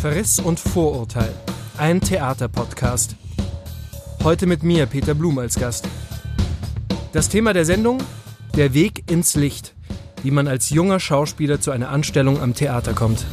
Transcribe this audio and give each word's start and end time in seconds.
Verriss 0.00 0.38
und 0.38 0.60
Vorurteil. 0.60 1.34
Ein 1.76 2.00
Theaterpodcast. 2.00 3.16
Heute 4.22 4.46
mit 4.46 4.62
mir, 4.62 4.86
Peter 4.86 5.12
Blum, 5.12 5.40
als 5.40 5.58
Gast. 5.58 5.88
Das 7.12 7.28
Thema 7.28 7.52
der 7.52 7.64
Sendung: 7.64 7.98
Der 8.56 8.74
Weg 8.74 9.10
ins 9.10 9.34
Licht. 9.34 9.74
Wie 10.22 10.30
man 10.30 10.46
als 10.46 10.70
junger 10.70 11.00
Schauspieler 11.00 11.60
zu 11.60 11.72
einer 11.72 11.88
Anstellung 11.88 12.40
am 12.40 12.54
Theater 12.54 12.92
kommt. 12.92 13.26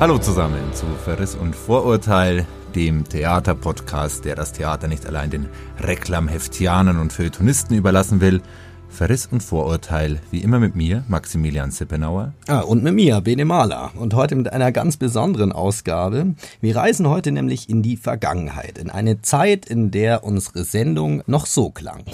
Hallo 0.00 0.18
zusammen 0.18 0.74
zu 0.74 0.84
Verriss 1.02 1.34
und 1.34 1.56
Vorurteil, 1.56 2.46
dem 2.74 3.08
Theaterpodcast, 3.08 4.26
der 4.26 4.34
das 4.34 4.52
Theater 4.52 4.86
nicht 4.86 5.06
allein 5.06 5.30
den 5.30 5.48
Reklamheftianern 5.80 6.98
und 6.98 7.14
Feuilletonisten 7.14 7.74
überlassen 7.74 8.20
will, 8.20 8.42
Verriss 8.88 9.26
und 9.26 9.42
Vorurteil, 9.42 10.18
wie 10.30 10.42
immer 10.42 10.58
mit 10.58 10.74
mir, 10.74 11.04
Maximilian 11.08 11.70
Sippenauer. 11.70 12.32
Ah, 12.48 12.60
und 12.60 12.82
mit 12.82 12.94
mir, 12.94 13.20
Bene 13.20 13.44
Mahler. 13.44 13.92
Und 13.96 14.14
heute 14.14 14.34
mit 14.34 14.52
einer 14.52 14.72
ganz 14.72 14.96
besonderen 14.96 15.52
Ausgabe. 15.52 16.34
Wir 16.60 16.76
reisen 16.76 17.08
heute 17.08 17.30
nämlich 17.30 17.68
in 17.68 17.82
die 17.82 17.96
Vergangenheit, 17.96 18.78
in 18.78 18.90
eine 18.90 19.20
Zeit, 19.22 19.66
in 19.66 19.90
der 19.90 20.24
unsere 20.24 20.64
Sendung 20.64 21.22
noch 21.26 21.46
so 21.46 21.70
klang. 21.70 22.04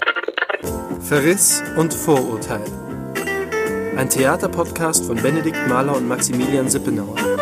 Verriss 1.00 1.62
und 1.76 1.94
Vorurteil. 1.94 2.64
Ein 3.96 4.08
Theaterpodcast 4.08 5.04
von 5.04 5.16
Benedikt 5.16 5.68
Mahler 5.68 5.96
und 5.96 6.08
Maximilian 6.08 6.68
Sippenauer. 6.68 7.33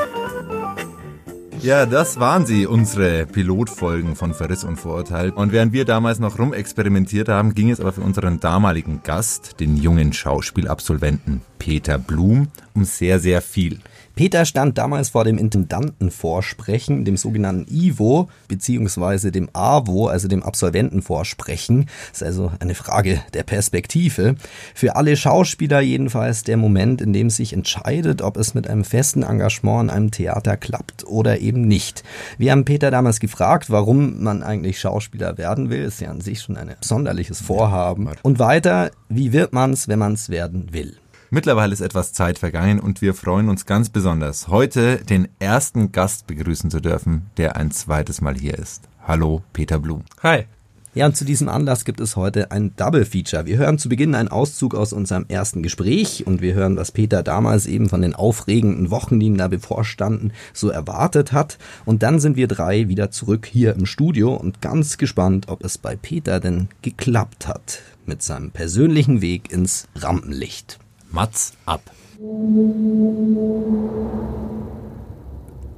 Ja, 1.62 1.87
das 1.87 2.19
waren 2.19 2.45
sie, 2.45 2.66
unsere 2.66 3.25
Pilotfolgen 3.25 4.16
von 4.16 4.34
Verriss 4.34 4.65
und 4.65 4.79
Vorurteil. 4.79 5.30
Und 5.30 5.52
während 5.52 5.73
wir 5.73 5.85
damals 5.85 6.19
noch 6.19 6.37
rumexperimentiert 6.37 7.29
haben, 7.29 7.55
ging 7.55 7.71
es 7.71 7.79
aber 7.79 7.93
für 7.93 8.01
unseren 8.01 8.41
damaligen 8.41 9.02
Gast, 9.05 9.61
den 9.61 9.77
jungen 9.77 10.12
Schauspielabsolventen 10.12 11.41
Peter 11.61 11.98
Blum, 11.98 12.48
um 12.75 12.83
sehr, 12.83 13.21
sehr 13.21 13.41
viel. 13.43 13.79
Peter 14.15 14.45
stand 14.45 14.79
damals 14.79 15.11
vor 15.11 15.24
dem 15.24 15.38
Intendantenvorsprechen, 15.38 17.05
dem 17.05 17.16
sogenannten 17.16 17.66
IVO, 17.73 18.29
beziehungsweise 18.49 19.32
dem 19.32 19.49
AVO, 19.52 20.09
also 20.09 20.29
dem 20.29 20.43
Absolventenvorsprechen. 20.43 21.87
Das 22.10 22.21
ist 22.21 22.27
also 22.27 22.52
eine 22.60 22.74
Frage 22.74 23.23
der 23.33 23.43
Perspektive. 23.43 24.37
Für 24.74 24.96
alle 24.96 25.16
Schauspieler 25.16 25.80
jedenfalls 25.80 26.45
der 26.45 26.57
Moment, 26.57 27.01
in 27.01 27.13
dem 27.13 27.30
sich 27.30 27.52
entscheidet, 27.52 28.23
ob 28.23 28.37
es 28.37 28.55
mit 28.55 28.68
einem 28.68 28.85
festen 28.85 29.23
Engagement 29.23 29.85
in 29.85 29.90
einem 29.90 30.10
Theater 30.10 30.57
klappt 30.57 31.05
oder 31.07 31.40
eben 31.40 31.63
nicht. 31.63 32.02
Wir 32.38 32.52
haben 32.52 32.65
Peter 32.65 32.90
damals 32.90 33.21
gefragt, 33.21 33.71
warum 33.71 34.23
man 34.23 34.43
eigentlich 34.43 34.79
Schauspieler 34.79 35.38
werden 35.38 35.71
will. 35.71 35.85
Ist 35.85 36.01
ja 36.01 36.10
an 36.10 36.21
sich 36.21 36.40
schon 36.40 36.57
ein 36.57 36.74
sonderliches 36.80 37.40
Vorhaben. 37.40 38.09
Und 38.23 38.38
weiter, 38.38 38.90
wie 39.09 39.33
wird 39.33 39.52
man's, 39.52 39.88
wenn 39.88 39.99
man's 39.99 40.29
werden 40.29 40.73
will? 40.73 40.96
Mittlerweile 41.35 41.73
ist 41.73 41.80
etwas 41.80 42.13
Zeit 42.13 42.38
vergangen 42.38 42.79
und 42.79 43.01
wir 43.01 43.15
freuen 43.15 43.49
uns 43.49 43.65
ganz 43.65 43.88
besonders, 43.88 44.49
heute 44.49 44.99
den 44.99 45.29
ersten 45.39 45.91
Gast 45.91 46.27
begrüßen 46.27 46.71
zu 46.71 46.79
dürfen, 46.79 47.23
der 47.39 47.57
ein 47.57 47.71
zweites 47.71 48.21
Mal 48.21 48.35
hier 48.35 48.59
ist. 48.59 48.83
Hallo, 49.09 49.43
Peter 49.55 49.79
Blum. 49.79 50.02
Hi. 50.23 50.45
Ja, 50.93 51.07
und 51.07 51.16
zu 51.16 51.24
diesem 51.24 51.49
Anlass 51.49 51.87
gibt 51.87 52.01
es 52.01 52.16
heute 52.16 52.51
ein 52.51 52.77
Double 52.77 53.07
Feature. 53.07 53.47
Wir 53.47 53.57
hören 53.57 53.79
zu 53.79 53.89
Beginn 53.89 54.15
einen 54.15 54.29
Auszug 54.29 54.74
aus 54.74 54.93
unserem 54.93 55.24
ersten 55.27 55.63
Gespräch 55.63 56.27
und 56.27 56.43
wir 56.43 56.52
hören, 56.52 56.77
was 56.77 56.93
Peter 56.93 57.23
damals 57.23 57.65
eben 57.65 57.89
von 57.89 58.02
den 58.02 58.15
aufregenden 58.15 58.91
Wochen, 58.91 59.19
die 59.19 59.24
ihm 59.24 59.39
da 59.39 59.49
bevorstanden, 59.49 60.35
so 60.52 60.69
erwartet 60.69 61.33
hat. 61.33 61.57
Und 61.87 62.02
dann 62.02 62.21
sind 62.21 62.37
wir 62.37 62.46
drei 62.46 62.89
wieder 62.89 63.11
zurück 63.11 63.49
hier 63.51 63.74
im 63.74 63.87
Studio 63.87 64.34
und 64.34 64.61
ganz 64.61 64.99
gespannt, 64.99 65.49
ob 65.49 65.65
es 65.65 65.78
bei 65.78 65.97
Peter 65.97 66.41
denn 66.41 66.69
geklappt 66.83 67.49
hat 67.49 67.81
mit 68.05 68.22
seinem 68.22 68.50
persönlichen 68.50 69.22
Weg 69.22 69.50
ins 69.50 69.89
Rampenlicht. 69.94 70.78
Mats 71.12 71.53
ab. 71.66 71.82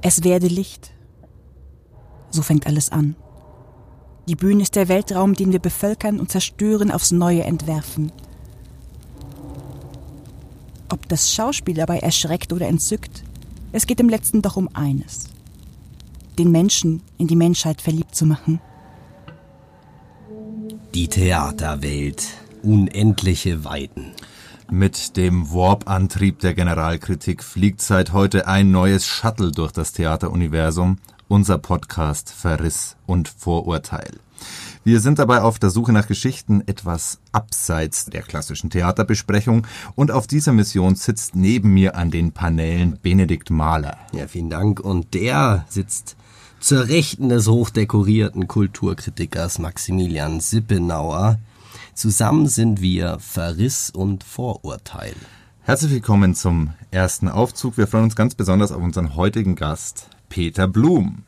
Es 0.01 0.23
werde 0.23 0.47
Licht. 0.47 0.91
So 2.29 2.41
fängt 2.41 2.67
alles 2.67 2.89
an. 2.89 3.15
Die 4.27 4.35
Bühne 4.35 4.63
ist 4.63 4.75
der 4.75 4.87
Weltraum, 4.87 5.33
den 5.35 5.51
wir 5.51 5.59
bevölkern 5.59 6.19
und 6.19 6.31
zerstören, 6.31 6.89
aufs 6.89 7.11
Neue 7.11 7.43
entwerfen. 7.43 8.11
Ob 10.89 11.07
das 11.09 11.33
Schauspiel 11.33 11.75
dabei 11.75 11.99
erschreckt 11.99 12.53
oder 12.53 12.67
entzückt, 12.67 13.23
es 13.71 13.87
geht 13.87 13.99
im 13.99 14.09
letzten 14.09 14.41
doch 14.41 14.55
um 14.55 14.69
eines. 14.73 15.25
Den 16.39 16.51
Menschen 16.51 17.01
in 17.17 17.27
die 17.27 17.35
Menschheit 17.35 17.81
verliebt 17.81 18.15
zu 18.15 18.25
machen. 18.25 18.61
Die 20.93 21.07
Theaterwelt. 21.07 22.23
Unendliche 22.63 23.63
Weiten. 23.63 24.13
Mit 24.71 25.15
dem 25.15 25.53
Warp-Antrieb 25.53 26.39
der 26.39 26.55
Generalkritik 26.55 27.43
fliegt 27.43 27.81
seit 27.81 28.13
heute 28.13 28.47
ein 28.47 28.71
neues 28.71 29.05
Shuttle 29.05 29.51
durch 29.51 29.71
das 29.71 29.93
Theateruniversum, 29.93 30.97
unser 31.27 31.59
Podcast 31.59 32.31
Verriss 32.31 32.95
und 33.05 33.27
Vorurteil. 33.27 34.11
Wir 34.83 34.99
sind 34.99 35.19
dabei 35.19 35.41
auf 35.41 35.59
der 35.59 35.69
Suche 35.69 35.93
nach 35.93 36.07
Geschichten 36.07 36.63
etwas 36.65 37.19
abseits 37.31 38.05
der 38.05 38.23
klassischen 38.23 38.71
Theaterbesprechung 38.71 39.67
und 39.95 40.11
auf 40.11 40.25
dieser 40.25 40.51
Mission 40.51 40.95
sitzt 40.95 41.35
neben 41.35 41.73
mir 41.73 41.95
an 41.95 42.09
den 42.09 42.31
Paneelen 42.31 42.97
Benedikt 43.01 43.51
Mahler. 43.51 43.97
Ja, 44.13 44.27
vielen 44.27 44.49
Dank. 44.49 44.79
Und 44.79 45.13
der 45.13 45.65
sitzt 45.69 46.15
zur 46.59 46.87
Rechten 46.87 47.29
des 47.29 47.47
hochdekorierten 47.47 48.47
Kulturkritikers 48.47 49.59
Maximilian 49.59 50.39
Sippenauer. 50.39 51.37
Zusammen 51.95 52.47
sind 52.49 52.81
wir 52.81 53.19
Verriss 53.19 53.89
und 53.89 54.25
Vorurteil. 54.25 55.13
Herzlich 55.61 55.91
willkommen 55.91 56.35
zum 56.35 56.73
ersten 56.91 57.29
Aufzug. 57.29 57.77
Wir 57.77 57.87
freuen 57.87 58.03
uns 58.03 58.17
ganz 58.17 58.35
besonders 58.35 58.73
auf 58.73 58.83
unseren 58.83 59.15
heutigen 59.15 59.55
Gast, 59.55 60.09
Peter 60.27 60.67
Blum. 60.67 61.23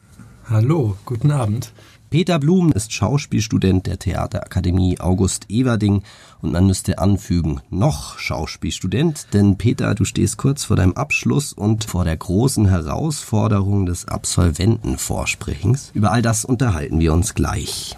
Hallo, 0.50 0.98
guten 1.06 1.32
Abend. 1.32 1.72
Peter 2.10 2.38
Blum 2.38 2.74
ist 2.74 2.92
Schauspielstudent 2.92 3.88
der 3.88 3.98
Theaterakademie 3.98 5.00
August 5.00 5.50
Everding 5.50 6.04
und 6.42 6.52
man 6.52 6.68
müsste 6.68 7.00
anfügen, 7.00 7.62
noch 7.70 8.20
Schauspielstudent, 8.20 9.28
denn 9.34 9.58
Peter, 9.58 9.96
du 9.96 10.04
stehst 10.04 10.36
kurz 10.36 10.66
vor 10.66 10.76
deinem 10.76 10.94
Abschluss 10.94 11.54
und 11.54 11.86
vor 11.86 12.04
der 12.04 12.18
großen 12.18 12.68
Herausforderung 12.68 13.86
des 13.86 14.06
Absolventenvorsprechens. 14.10 15.92
Über 15.94 16.12
all 16.12 16.22
das 16.22 16.44
unterhalten 16.44 17.00
wir 17.00 17.14
uns 17.14 17.36
gleich. 17.36 17.96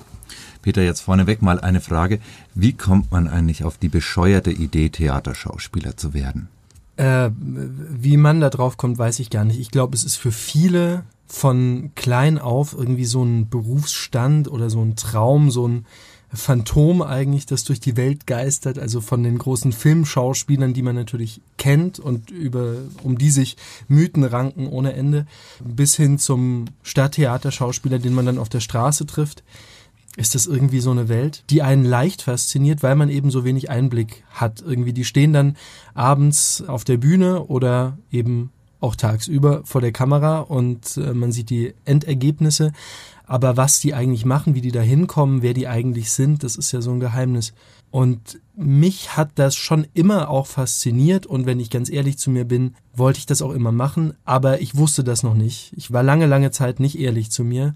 Peter, 0.61 0.83
jetzt 0.83 1.01
vorneweg 1.01 1.41
mal 1.41 1.59
eine 1.59 1.81
Frage. 1.81 2.19
Wie 2.53 2.73
kommt 2.73 3.11
man 3.11 3.27
eigentlich 3.27 3.63
auf 3.63 3.77
die 3.77 3.89
bescheuerte 3.89 4.51
Idee, 4.51 4.89
Theaterschauspieler 4.89 5.95
zu 5.95 6.13
werden? 6.13 6.49
Äh, 6.97 7.31
wie 7.37 8.17
man 8.17 8.41
da 8.41 8.49
drauf 8.49 8.75
kommt, 8.75 8.97
weiß 8.97 9.19
ich 9.19 9.29
gar 9.29 9.45
nicht. 9.45 9.59
Ich 9.59 9.71
glaube, 9.71 9.95
es 9.95 10.03
ist 10.03 10.17
für 10.17 10.33
viele 10.33 11.03
von 11.27 11.91
klein 11.95 12.39
auf 12.39 12.73
irgendwie 12.73 13.05
so 13.05 13.23
ein 13.23 13.49
Berufsstand 13.49 14.51
oder 14.51 14.69
so 14.69 14.81
ein 14.81 14.95
Traum, 14.95 15.49
so 15.51 15.67
ein 15.67 15.85
Phantom 16.33 17.01
eigentlich, 17.01 17.45
das 17.45 17.63
durch 17.63 17.79
die 17.79 17.97
Welt 17.97 18.27
geistert, 18.27 18.77
also 18.77 19.01
von 19.01 19.23
den 19.23 19.37
großen 19.37 19.71
Filmschauspielern, 19.71 20.73
die 20.73 20.81
man 20.81 20.95
natürlich 20.95 21.41
kennt 21.57 21.99
und 21.99 22.29
über, 22.29 22.75
um 23.03 23.17
die 23.17 23.31
sich 23.31 23.57
Mythen 23.87 24.23
ranken 24.23 24.67
ohne 24.67 24.93
Ende, 24.93 25.25
bis 25.63 25.95
hin 25.95 26.19
zum 26.19 26.65
Stadttheaterschauspieler, 26.83 27.97
den 27.97 28.13
man 28.13 28.25
dann 28.25 28.37
auf 28.37 28.49
der 28.49 28.59
Straße 28.59 29.07
trifft 29.07 29.43
ist 30.19 30.35
das 30.35 30.45
irgendwie 30.45 30.81
so 30.81 30.91
eine 30.91 31.07
Welt, 31.07 31.43
die 31.49 31.61
einen 31.61 31.85
leicht 31.85 32.23
fasziniert, 32.23 32.83
weil 32.83 32.95
man 32.95 33.09
eben 33.09 33.31
so 33.31 33.45
wenig 33.45 33.69
Einblick 33.69 34.23
hat. 34.29 34.61
Irgendwie, 34.61 34.91
die 34.91 35.05
stehen 35.05 35.31
dann 35.31 35.55
abends 35.93 36.61
auf 36.67 36.83
der 36.83 36.97
Bühne 36.97 37.45
oder 37.45 37.97
eben 38.11 38.51
auch 38.81 38.95
tagsüber 38.95 39.61
vor 39.63 39.81
der 39.81 39.91
Kamera 39.91 40.39
und 40.39 40.97
äh, 40.97 41.13
man 41.13 41.31
sieht 41.31 41.49
die 41.49 41.73
Endergebnisse. 41.85 42.73
Aber 43.25 43.57
was 43.57 43.79
die 43.79 43.93
eigentlich 43.93 44.25
machen, 44.25 44.55
wie 44.55 44.61
die 44.61 44.71
da 44.71 44.81
hinkommen, 44.81 45.41
wer 45.41 45.53
die 45.53 45.67
eigentlich 45.67 46.11
sind, 46.11 46.43
das 46.43 46.55
ist 46.55 46.71
ja 46.71 46.81
so 46.81 46.91
ein 46.91 46.99
Geheimnis. 46.99 47.53
Und 47.91 48.39
mich 48.55 49.15
hat 49.15 49.31
das 49.35 49.55
schon 49.55 49.87
immer 49.93 50.29
auch 50.29 50.47
fasziniert 50.47 51.27
und 51.27 51.45
wenn 51.45 51.59
ich 51.59 51.69
ganz 51.69 51.89
ehrlich 51.89 52.17
zu 52.17 52.29
mir 52.29 52.45
bin, 52.45 52.75
wollte 52.93 53.19
ich 53.19 53.25
das 53.25 53.41
auch 53.41 53.51
immer 53.51 53.71
machen, 53.71 54.13
aber 54.25 54.61
ich 54.61 54.75
wusste 54.75 55.03
das 55.03 55.23
noch 55.23 55.33
nicht. 55.33 55.73
Ich 55.75 55.91
war 55.91 56.03
lange, 56.03 56.25
lange 56.25 56.51
Zeit 56.51 56.79
nicht 56.79 56.99
ehrlich 56.99 57.31
zu 57.31 57.43
mir 57.43 57.75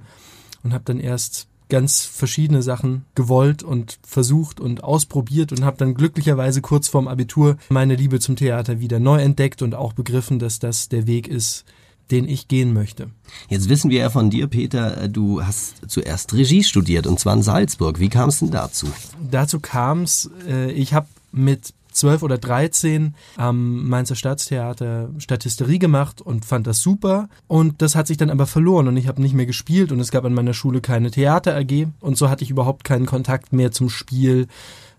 und 0.64 0.74
habe 0.74 0.84
dann 0.86 1.00
erst 1.00 1.48
ganz 1.74 2.06
verschiedene 2.06 2.62
Sachen 2.62 3.04
gewollt 3.16 3.64
und 3.64 3.98
versucht 4.06 4.60
und 4.60 4.84
ausprobiert 4.84 5.52
und 5.52 5.66
habe 5.66 5.76
dann 5.78 5.96
glücklicherweise 5.96 6.62
kurz 6.62 6.88
vorm 6.88 7.08
Abitur 7.08 7.58
meine 7.70 7.96
Liebe 7.96 8.20
zum 8.20 8.36
Theater 8.36 8.80
wieder 8.80 9.00
neu 9.00 9.20
entdeckt 9.20 9.64
und 9.64 9.74
auch 9.74 9.94
begriffen, 9.94 10.38
dass 10.38 10.60
das 10.60 10.88
der 10.88 11.08
Weg 11.08 11.28
ist, 11.28 11.66
den 12.12 12.30
ich 12.30 12.48
gehen 12.48 12.74
möchte. 12.74 13.10
Jetzt 13.50 13.70
wissen 13.70 13.90
wir 13.90 14.02
ja 14.02 14.12
von 14.12 14.30
dir, 14.30 14.46
Peter, 14.46 15.08
du 15.08 15.44
hast 15.44 15.90
zuerst 15.90 16.36
Regie 16.36 16.64
studiert 16.64 17.08
und 17.08 17.20
zwar 17.20 17.34
in 17.34 17.42
Salzburg. 17.42 18.00
Wie 18.00 18.10
kam 18.10 18.30
es 18.30 18.38
denn 18.38 18.52
dazu? 18.52 18.86
Dazu 19.32 19.60
kam 19.60 20.04
es, 20.04 20.30
äh, 20.48 20.72
ich 20.74 20.94
habe 20.94 21.08
mit 21.32 21.74
zwölf 21.94 22.24
oder 22.24 22.38
dreizehn 22.38 23.16
am 23.38 23.88
Mainzer 23.88 24.16
Staatstheater 24.16 25.10
Statisterie 25.18 25.80
gemacht 25.80 26.22
und 26.22 26.46
fand 26.46 26.68
das 26.68 26.82
super. 26.82 27.30
Und 27.48 27.82
das 27.82 27.96
hat 27.96 28.08
sich 28.08 28.18
dann 28.18 28.30
aber 28.30 28.48
verloren 28.48 28.88
und 28.88 28.98
ich 28.98 29.08
habe 29.08 29.22
nicht 29.22 29.34
mehr 29.36 29.46
gespielt 29.46 29.92
und 29.92 30.00
es 30.00 30.12
gab 30.12 30.26
an 30.26 30.34
meiner 30.34 30.54
Schule 30.54 30.82
keine 30.82 31.12
Theater 31.12 31.56
AG 31.56 31.88
und 32.00 32.18
so 32.18 32.30
hatte 32.30 32.44
ich 32.44 32.52
überhaupt 32.52 32.84
keinen 32.84 33.06
Kontakt 33.06 33.54
mehr 33.54 33.72
zum 33.72 33.90
Spiel, 33.90 34.48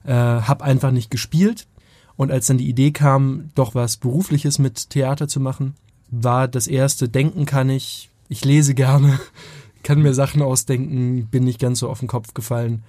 äh, 0.05 0.12
habe 0.12 0.64
einfach 0.64 0.91
nicht 0.91 1.11
gespielt. 1.11 1.67
Und 2.17 2.31
als 2.31 2.46
dann 2.46 2.58
die 2.58 2.69
Idee 2.69 2.93
kam, 2.93 3.50
doch 3.56 3.75
was 3.75 3.96
Berufliches 3.96 4.61
mit 4.61 4.91
Theater 4.91 5.26
zu 5.26 5.41
machen, 5.41 5.75
war 6.11 6.46
das 6.46 6.69
erste, 6.69 7.08
denken 7.08 7.44
kann 7.44 7.69
ich, 7.70 8.08
ich 8.29 8.44
lese 8.44 8.75
gerne, 8.75 9.19
kann 9.82 10.00
mir 10.00 10.14
Sachen 10.14 10.41
ausdenken, 10.41 11.26
bin 11.26 11.44
nicht 11.44 11.58
ganz 11.58 11.81
so 11.81 11.88
auf 11.88 11.99
den 11.99 12.08
Kopf 12.08 12.32
gefallen 12.35 12.85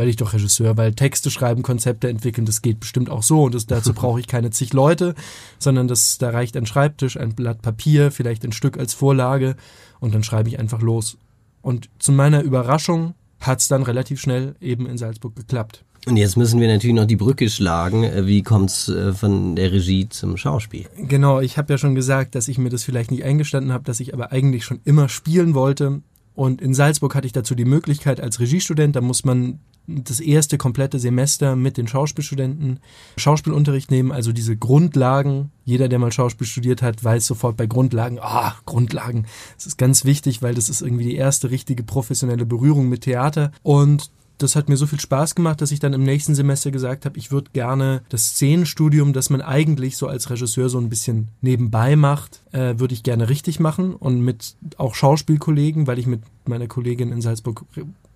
werde 0.00 0.08
ich 0.08 0.16
doch 0.16 0.32
Regisseur, 0.32 0.78
weil 0.78 0.94
Texte 0.94 1.30
schreiben, 1.30 1.62
Konzepte 1.62 2.08
entwickeln, 2.08 2.46
das 2.46 2.62
geht 2.62 2.80
bestimmt 2.80 3.10
auch 3.10 3.22
so 3.22 3.42
und 3.42 3.54
das, 3.54 3.66
dazu 3.66 3.92
brauche 3.92 4.18
ich 4.18 4.26
keine 4.26 4.48
zig 4.48 4.72
Leute, 4.72 5.14
sondern 5.58 5.88
das, 5.88 6.16
da 6.16 6.30
reicht 6.30 6.56
ein 6.56 6.64
Schreibtisch, 6.64 7.18
ein 7.18 7.34
Blatt 7.34 7.60
Papier, 7.60 8.10
vielleicht 8.10 8.42
ein 8.46 8.52
Stück 8.52 8.78
als 8.78 8.94
Vorlage 8.94 9.56
und 9.98 10.14
dann 10.14 10.22
schreibe 10.22 10.48
ich 10.48 10.58
einfach 10.58 10.80
los. 10.80 11.18
Und 11.60 11.90
zu 11.98 12.12
meiner 12.12 12.40
Überraschung 12.40 13.12
hat 13.40 13.60
es 13.60 13.68
dann 13.68 13.82
relativ 13.82 14.22
schnell 14.22 14.54
eben 14.62 14.86
in 14.86 14.96
Salzburg 14.96 15.36
geklappt. 15.36 15.84
Und 16.06 16.16
jetzt 16.16 16.38
müssen 16.38 16.62
wir 16.62 16.68
natürlich 16.68 16.96
noch 16.96 17.04
die 17.04 17.16
Brücke 17.16 17.50
schlagen. 17.50 18.10
Wie 18.26 18.42
kommt's 18.42 18.88
äh, 18.88 19.12
von 19.12 19.54
der 19.54 19.70
Regie 19.70 20.08
zum 20.08 20.38
Schauspiel? 20.38 20.86
Genau, 20.96 21.40
ich 21.40 21.58
habe 21.58 21.74
ja 21.74 21.76
schon 21.76 21.94
gesagt, 21.94 22.34
dass 22.34 22.48
ich 22.48 22.56
mir 22.56 22.70
das 22.70 22.84
vielleicht 22.84 23.10
nicht 23.10 23.24
eingestanden 23.24 23.70
habe, 23.70 23.84
dass 23.84 24.00
ich 24.00 24.14
aber 24.14 24.32
eigentlich 24.32 24.64
schon 24.64 24.80
immer 24.84 25.10
spielen 25.10 25.52
wollte. 25.52 26.00
Und 26.34 26.62
in 26.62 26.72
Salzburg 26.72 27.14
hatte 27.14 27.26
ich 27.26 27.34
dazu 27.34 27.54
die 27.54 27.66
Möglichkeit 27.66 28.18
als 28.18 28.40
Regiestudent, 28.40 28.96
da 28.96 29.02
muss 29.02 29.26
man 29.26 29.58
das 29.86 30.20
erste 30.20 30.58
komplette 30.58 30.98
Semester 30.98 31.56
mit 31.56 31.76
den 31.76 31.88
Schauspielstudenten 31.88 32.80
Schauspielunterricht 33.16 33.90
nehmen, 33.90 34.12
also 34.12 34.32
diese 34.32 34.56
Grundlagen. 34.56 35.50
Jeder, 35.64 35.88
der 35.88 35.98
mal 35.98 36.12
Schauspiel 36.12 36.46
studiert 36.46 36.82
hat, 36.82 37.02
weiß 37.02 37.26
sofort 37.26 37.56
bei 37.56 37.66
Grundlagen, 37.66 38.18
ah, 38.20 38.54
Grundlagen. 38.66 39.26
Das 39.56 39.66
ist 39.66 39.78
ganz 39.78 40.04
wichtig, 40.04 40.42
weil 40.42 40.54
das 40.54 40.68
ist 40.68 40.80
irgendwie 40.80 41.04
die 41.04 41.16
erste 41.16 41.50
richtige 41.50 41.82
professionelle 41.82 42.46
Berührung 42.46 42.88
mit 42.88 43.02
Theater. 43.02 43.52
Und 43.62 44.10
das 44.42 44.56
hat 44.56 44.68
mir 44.68 44.76
so 44.76 44.86
viel 44.86 45.00
Spaß 45.00 45.34
gemacht, 45.34 45.60
dass 45.60 45.70
ich 45.70 45.80
dann 45.80 45.92
im 45.92 46.02
nächsten 46.02 46.34
Semester 46.34 46.70
gesagt 46.70 47.04
habe, 47.04 47.18
ich 47.18 47.30
würde 47.30 47.50
gerne 47.52 48.02
das 48.08 48.30
Szenenstudium, 48.30 49.12
das 49.12 49.28
man 49.28 49.42
eigentlich 49.42 49.96
so 49.96 50.06
als 50.06 50.30
Regisseur 50.30 50.68
so 50.68 50.78
ein 50.78 50.88
bisschen 50.88 51.28
nebenbei 51.42 51.94
macht, 51.94 52.40
äh, 52.52 52.78
würde 52.78 52.94
ich 52.94 53.02
gerne 53.02 53.28
richtig 53.28 53.60
machen 53.60 53.94
und 53.94 54.22
mit 54.22 54.56
auch 54.78 54.94
Schauspielkollegen, 54.94 55.86
weil 55.86 55.98
ich 55.98 56.06
mit 56.06 56.22
meiner 56.46 56.68
Kollegin 56.68 57.12
in 57.12 57.20
Salzburg 57.20 57.64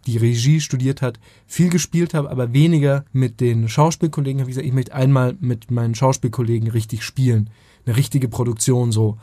die 0.05 0.17
Regie 0.17 0.61
studiert 0.61 1.03
hat, 1.03 1.19
viel 1.47 1.71
gespielt 1.71 2.15
habe, 2.15 2.31
aber 2.31 2.53
weniger 2.53 3.05
mit 3.12 3.41
den 3.41 3.69
Schauspielkollegen. 3.69 4.41
Habe 4.41 4.51
ich 4.51 4.56
gesagt, 4.56 4.67
ich 4.67 4.75
möchte 4.75 4.95
einmal 4.95 5.37
mit 5.41 5.71
meinen 5.71 5.95
Schauspielkollegen 5.95 6.71
richtig 6.71 7.03
spielen, 7.03 7.51
eine 7.87 7.97
richtige 7.97 8.29
Produktion 8.29 8.93
so. 8.93 9.19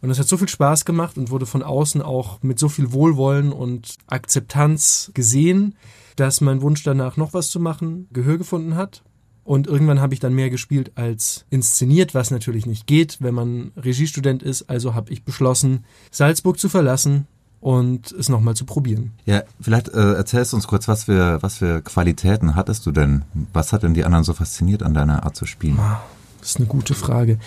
Und 0.00 0.10
das 0.10 0.18
hat 0.18 0.28
so 0.28 0.36
viel 0.36 0.48
Spaß 0.48 0.84
gemacht 0.84 1.18
und 1.18 1.30
wurde 1.30 1.46
von 1.46 1.62
außen 1.62 2.02
auch 2.02 2.42
mit 2.42 2.58
so 2.58 2.68
viel 2.68 2.92
Wohlwollen 2.92 3.52
und 3.52 3.96
Akzeptanz 4.06 5.10
gesehen, 5.14 5.74
dass 6.16 6.40
mein 6.40 6.62
Wunsch 6.62 6.82
danach 6.82 7.16
noch 7.16 7.34
was 7.34 7.50
zu 7.50 7.58
machen 7.58 8.08
Gehör 8.12 8.38
gefunden 8.38 8.76
hat. 8.76 9.02
Und 9.42 9.66
irgendwann 9.66 10.00
habe 10.00 10.12
ich 10.12 10.20
dann 10.20 10.34
mehr 10.34 10.50
gespielt 10.50 10.92
als 10.94 11.46
inszeniert, 11.48 12.14
was 12.14 12.30
natürlich 12.30 12.66
nicht 12.66 12.86
geht, 12.86 13.16
wenn 13.20 13.34
man 13.34 13.72
Regiestudent 13.76 14.42
ist. 14.42 14.68
Also 14.68 14.94
habe 14.94 15.10
ich 15.10 15.24
beschlossen, 15.24 15.84
Salzburg 16.10 16.58
zu 16.58 16.68
verlassen 16.68 17.26
und 17.60 18.12
es 18.12 18.28
nochmal 18.28 18.54
zu 18.54 18.64
probieren. 18.64 19.12
Ja, 19.24 19.42
vielleicht 19.60 19.88
äh, 19.88 20.14
erzählst 20.14 20.52
du 20.52 20.56
uns 20.56 20.66
kurz, 20.66 20.88
was 20.88 21.04
für, 21.04 21.42
was 21.42 21.58
für 21.58 21.82
Qualitäten 21.82 22.54
hattest 22.54 22.86
du 22.86 22.92
denn? 22.92 23.24
Was 23.52 23.72
hat 23.72 23.82
denn 23.82 23.94
die 23.94 24.04
anderen 24.04 24.24
so 24.24 24.32
fasziniert 24.32 24.82
an 24.82 24.94
deiner 24.94 25.24
Art 25.24 25.36
zu 25.36 25.46
spielen? 25.46 25.78
Ah, 25.78 26.02
das 26.40 26.50
ist 26.50 26.56
eine 26.58 26.66
gute 26.66 26.94
Frage. 26.94 27.38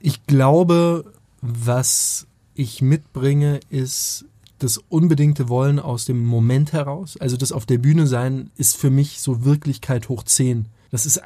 Ich 0.00 0.26
glaube, 0.26 1.04
was 1.42 2.26
ich 2.54 2.82
mitbringe, 2.82 3.60
ist 3.68 4.24
das 4.58 4.78
unbedingte 4.88 5.48
Wollen 5.48 5.78
aus 5.78 6.04
dem 6.04 6.24
Moment 6.24 6.72
heraus. 6.72 7.16
Also 7.18 7.36
das 7.36 7.52
auf 7.52 7.66
der 7.66 7.78
Bühne 7.78 8.06
sein 8.06 8.50
ist 8.56 8.76
für 8.76 8.90
mich 8.90 9.20
so 9.20 9.44
Wirklichkeit 9.44 10.08
hoch 10.08 10.22
10. 10.22 10.66
Das 10.90 11.06
ist, 11.06 11.20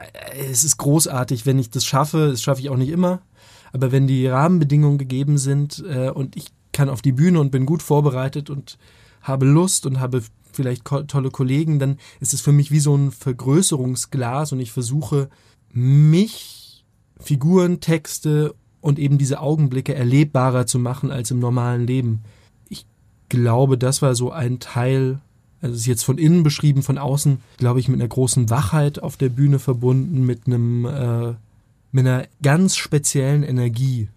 es 0.50 0.64
ist 0.64 0.78
großartig, 0.78 1.44
wenn 1.44 1.58
ich 1.58 1.70
das 1.70 1.84
schaffe. 1.84 2.28
Das 2.30 2.42
schaffe 2.42 2.60
ich 2.60 2.70
auch 2.70 2.76
nicht 2.76 2.90
immer. 2.90 3.20
Aber 3.72 3.92
wenn 3.92 4.06
die 4.06 4.26
Rahmenbedingungen 4.26 4.96
gegeben 4.96 5.38
sind 5.38 5.84
äh, 5.88 6.08
und 6.08 6.36
ich 6.36 6.46
kann 6.76 6.90
auf 6.90 7.02
die 7.02 7.12
Bühne 7.12 7.40
und 7.40 7.50
bin 7.50 7.64
gut 7.64 7.82
vorbereitet 7.82 8.50
und 8.50 8.76
habe 9.22 9.46
Lust 9.46 9.86
und 9.86 9.98
habe 9.98 10.22
vielleicht 10.52 10.84
tolle 10.84 11.30
Kollegen, 11.30 11.78
dann 11.78 11.98
ist 12.20 12.34
es 12.34 12.40
für 12.40 12.52
mich 12.52 12.70
wie 12.70 12.80
so 12.80 12.94
ein 12.94 13.10
Vergrößerungsglas 13.10 14.52
und 14.52 14.60
ich 14.60 14.72
versuche 14.72 15.28
mich, 15.72 16.84
Figuren, 17.18 17.80
Texte 17.80 18.54
und 18.82 18.98
eben 18.98 19.16
diese 19.16 19.40
Augenblicke 19.40 19.94
erlebbarer 19.94 20.66
zu 20.66 20.78
machen 20.78 21.10
als 21.10 21.30
im 21.30 21.38
normalen 21.38 21.86
Leben. 21.86 22.22
Ich 22.68 22.86
glaube, 23.30 23.78
das 23.78 24.02
war 24.02 24.14
so 24.14 24.30
ein 24.30 24.60
Teil, 24.60 25.20
also 25.62 25.74
es 25.74 25.80
ist 25.80 25.86
jetzt 25.86 26.04
von 26.04 26.18
innen 26.18 26.42
beschrieben, 26.42 26.82
von 26.82 26.98
außen, 26.98 27.38
glaube 27.56 27.80
ich, 27.80 27.88
mit 27.88 28.00
einer 28.00 28.08
großen 28.08 28.50
Wachheit 28.50 29.02
auf 29.02 29.16
der 29.16 29.30
Bühne 29.30 29.58
verbunden, 29.58 30.26
mit 30.26 30.46
einem, 30.46 30.84
äh, 30.84 31.34
mit 31.90 32.06
einer 32.06 32.26
ganz 32.42 32.76
speziellen 32.76 33.42
Energie, 33.42 34.08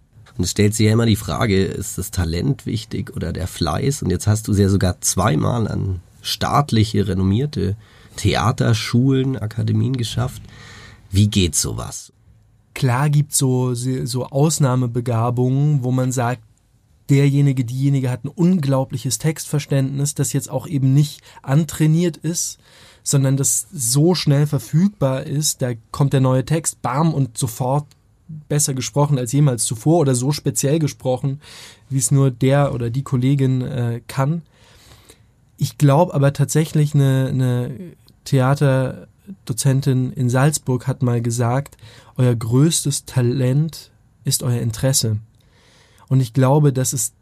es 0.43 0.51
stellt 0.51 0.75
sich 0.75 0.85
ja 0.85 0.93
immer 0.93 1.05
die 1.05 1.15
Frage, 1.15 1.63
ist 1.63 1.97
das 1.97 2.11
Talent 2.11 2.65
wichtig 2.65 3.15
oder 3.15 3.33
der 3.33 3.47
Fleiß? 3.47 4.03
Und 4.03 4.09
jetzt 4.09 4.27
hast 4.27 4.47
du 4.47 4.53
ja 4.53 4.69
sogar 4.69 5.01
zweimal 5.01 5.67
an 5.67 6.01
staatliche, 6.21 7.07
renommierte 7.07 7.75
Theaterschulen, 8.15 9.37
Akademien 9.37 9.95
geschafft. 9.95 10.41
Wie 11.09 11.27
geht 11.27 11.55
sowas? 11.55 12.11
Klar 12.73 13.09
gibt 13.09 13.33
so 13.33 13.73
so 13.73 14.25
Ausnahmebegabungen, 14.27 15.83
wo 15.83 15.91
man 15.91 16.11
sagt, 16.11 16.41
derjenige, 17.09 17.65
diejenige 17.65 18.09
hat 18.09 18.23
ein 18.23 18.29
unglaubliches 18.29 19.17
Textverständnis, 19.17 20.13
das 20.13 20.33
jetzt 20.33 20.49
auch 20.49 20.67
eben 20.67 20.93
nicht 20.93 21.21
antrainiert 21.41 22.17
ist, 22.17 22.59
sondern 23.03 23.37
das 23.37 23.67
so 23.73 24.15
schnell 24.15 24.45
verfügbar 24.45 25.23
ist, 25.23 25.61
da 25.61 25.71
kommt 25.91 26.13
der 26.13 26.21
neue 26.21 26.45
Text, 26.45 26.81
bam, 26.81 27.13
und 27.13 27.37
sofort 27.37 27.85
besser 28.47 28.73
gesprochen 28.73 29.17
als 29.17 29.31
jemals 29.31 29.65
zuvor 29.65 29.99
oder 29.99 30.15
so 30.15 30.31
speziell 30.31 30.79
gesprochen, 30.79 31.41
wie 31.89 31.97
es 31.97 32.11
nur 32.11 32.31
der 32.31 32.73
oder 32.73 32.89
die 32.89 33.03
Kollegin 33.03 33.61
äh, 33.61 34.01
kann. 34.07 34.43
Ich 35.57 35.77
glaube 35.77 36.13
aber 36.13 36.31
tatsächlich, 36.31 36.93
eine, 36.93 37.27
eine 37.29 37.71
Theaterdozentin 38.25 40.13
in 40.13 40.29
Salzburg 40.29 40.87
hat 40.87 41.01
mal 41.01 41.21
gesagt, 41.21 41.77
euer 42.17 42.35
größtes 42.35 43.05
Talent 43.05 43.91
ist 44.23 44.43
euer 44.43 44.61
Interesse. 44.61 45.17
Und 46.07 46.21
ich 46.21 46.33
glaube, 46.33 46.71
dass 46.71 46.93
es 46.93 47.13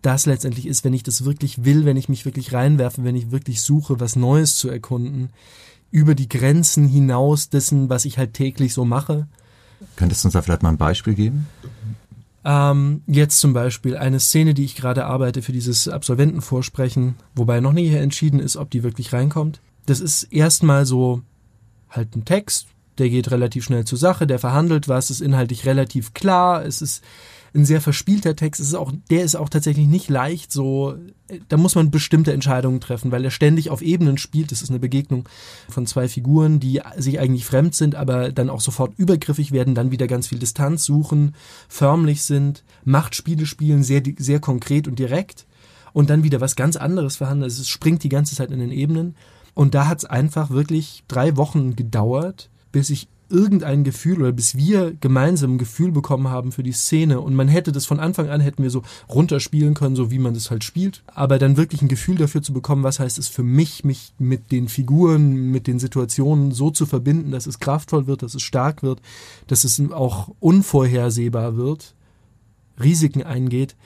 das 0.00 0.26
letztendlich 0.26 0.66
ist, 0.66 0.84
wenn 0.84 0.94
ich 0.94 1.02
das 1.02 1.24
wirklich 1.24 1.64
will, 1.64 1.84
wenn 1.84 1.96
ich 1.96 2.08
mich 2.08 2.24
wirklich 2.24 2.52
reinwerfe, 2.52 3.04
wenn 3.04 3.14
ich 3.14 3.30
wirklich 3.30 3.62
suche, 3.62 4.00
was 4.00 4.16
Neues 4.16 4.56
zu 4.56 4.68
erkunden, 4.68 5.30
über 5.90 6.14
die 6.14 6.28
Grenzen 6.28 6.88
hinaus 6.88 7.50
dessen, 7.50 7.88
was 7.88 8.04
ich 8.04 8.18
halt 8.18 8.34
täglich 8.34 8.72
so 8.74 8.84
mache 8.84 9.28
Könntest 9.96 10.24
du 10.24 10.28
uns 10.28 10.34
da 10.34 10.42
vielleicht 10.42 10.62
mal 10.62 10.70
ein 10.70 10.78
Beispiel 10.78 11.14
geben? 11.14 11.46
Ähm, 12.44 13.02
jetzt 13.06 13.38
zum 13.38 13.52
Beispiel 13.52 13.96
eine 13.96 14.18
Szene, 14.18 14.54
die 14.54 14.64
ich 14.64 14.74
gerade 14.74 15.04
arbeite 15.04 15.42
für 15.42 15.52
dieses 15.52 15.88
Absolventenvorsprechen, 15.88 17.14
wobei 17.34 17.60
noch 17.60 17.72
nicht 17.72 17.92
entschieden 17.92 18.40
ist, 18.40 18.56
ob 18.56 18.70
die 18.70 18.82
wirklich 18.82 19.12
reinkommt. 19.12 19.60
Das 19.86 20.00
ist 20.00 20.24
erstmal 20.24 20.84
so 20.86 21.22
halt 21.88 22.16
ein 22.16 22.24
Text, 22.24 22.66
der 22.98 23.10
geht 23.10 23.30
relativ 23.30 23.64
schnell 23.64 23.84
zur 23.84 23.98
Sache, 23.98 24.26
der 24.26 24.38
verhandelt 24.38 24.88
was, 24.88 25.10
ist 25.10 25.20
inhaltlich 25.20 25.66
relativ 25.66 26.14
klar, 26.14 26.64
es 26.64 26.82
ist 26.82 27.02
ein 27.54 27.64
sehr 27.64 27.80
verspielter 27.80 28.34
Text. 28.34 28.60
Es 28.60 28.68
ist 28.68 28.74
auch, 28.74 28.92
der 29.10 29.24
ist 29.24 29.34
auch 29.34 29.48
tatsächlich 29.48 29.86
nicht 29.86 30.08
leicht 30.08 30.52
so, 30.52 30.94
da 31.48 31.56
muss 31.56 31.74
man 31.74 31.90
bestimmte 31.90 32.32
Entscheidungen 32.32 32.80
treffen, 32.80 33.12
weil 33.12 33.24
er 33.24 33.30
ständig 33.30 33.70
auf 33.70 33.82
Ebenen 33.82 34.18
spielt. 34.18 34.52
Das 34.52 34.62
ist 34.62 34.70
eine 34.70 34.78
Begegnung 34.78 35.28
von 35.68 35.86
zwei 35.86 36.08
Figuren, 36.08 36.60
die 36.60 36.80
sich 36.96 37.20
eigentlich 37.20 37.44
fremd 37.44 37.74
sind, 37.74 37.94
aber 37.94 38.32
dann 38.32 38.50
auch 38.50 38.60
sofort 38.60 38.98
übergriffig 38.98 39.52
werden, 39.52 39.74
dann 39.74 39.90
wieder 39.90 40.06
ganz 40.06 40.28
viel 40.28 40.38
Distanz 40.38 40.84
suchen, 40.84 41.34
förmlich 41.68 42.22
sind, 42.22 42.64
Machtspiele 42.84 43.46
spielen, 43.46 43.82
sehr, 43.82 44.02
sehr 44.18 44.40
konkret 44.40 44.88
und 44.88 44.98
direkt 44.98 45.46
und 45.92 46.10
dann 46.10 46.22
wieder 46.22 46.40
was 46.40 46.56
ganz 46.56 46.76
anderes 46.76 47.16
verhandeln. 47.16 47.44
Also 47.44 47.62
es 47.62 47.68
springt 47.68 48.02
die 48.02 48.08
ganze 48.08 48.34
Zeit 48.34 48.50
in 48.50 48.60
den 48.60 48.72
Ebenen. 48.72 49.14
Und 49.54 49.74
da 49.74 49.86
hat 49.86 49.98
es 49.98 50.04
einfach 50.06 50.50
wirklich 50.50 51.04
drei 51.08 51.36
Wochen 51.36 51.76
gedauert, 51.76 52.48
bis 52.70 52.88
ich 52.88 53.08
irgendein 53.32 53.82
Gefühl 53.82 54.20
oder 54.20 54.32
bis 54.32 54.56
wir 54.56 54.92
gemeinsam 55.00 55.54
ein 55.54 55.58
Gefühl 55.58 55.90
bekommen 55.90 56.28
haben 56.28 56.52
für 56.52 56.62
die 56.62 56.72
Szene. 56.72 57.20
Und 57.20 57.34
man 57.34 57.48
hätte 57.48 57.72
das 57.72 57.86
von 57.86 57.98
Anfang 57.98 58.28
an 58.28 58.40
hätten 58.40 58.62
wir 58.62 58.70
so 58.70 58.82
runterspielen 59.08 59.74
können, 59.74 59.96
so 59.96 60.10
wie 60.10 60.18
man 60.18 60.34
das 60.34 60.50
halt 60.50 60.62
spielt, 60.62 61.02
aber 61.06 61.38
dann 61.38 61.56
wirklich 61.56 61.80
ein 61.82 61.88
Gefühl 61.88 62.16
dafür 62.16 62.42
zu 62.42 62.52
bekommen, 62.52 62.82
was 62.82 63.00
heißt 63.00 63.18
es 63.18 63.28
für 63.28 63.42
mich, 63.42 63.84
mich 63.84 64.12
mit 64.18 64.52
den 64.52 64.68
Figuren, 64.68 65.50
mit 65.50 65.66
den 65.66 65.78
Situationen 65.78 66.52
so 66.52 66.70
zu 66.70 66.84
verbinden, 66.84 67.30
dass 67.30 67.46
es 67.46 67.58
kraftvoll 67.58 68.06
wird, 68.06 68.22
dass 68.22 68.34
es 68.34 68.42
stark 68.42 68.82
wird, 68.82 69.00
dass 69.46 69.64
es 69.64 69.80
auch 69.90 70.30
unvorhersehbar 70.38 71.56
wird, 71.56 71.94
Risiken 72.78 73.22
eingeht, 73.22 73.76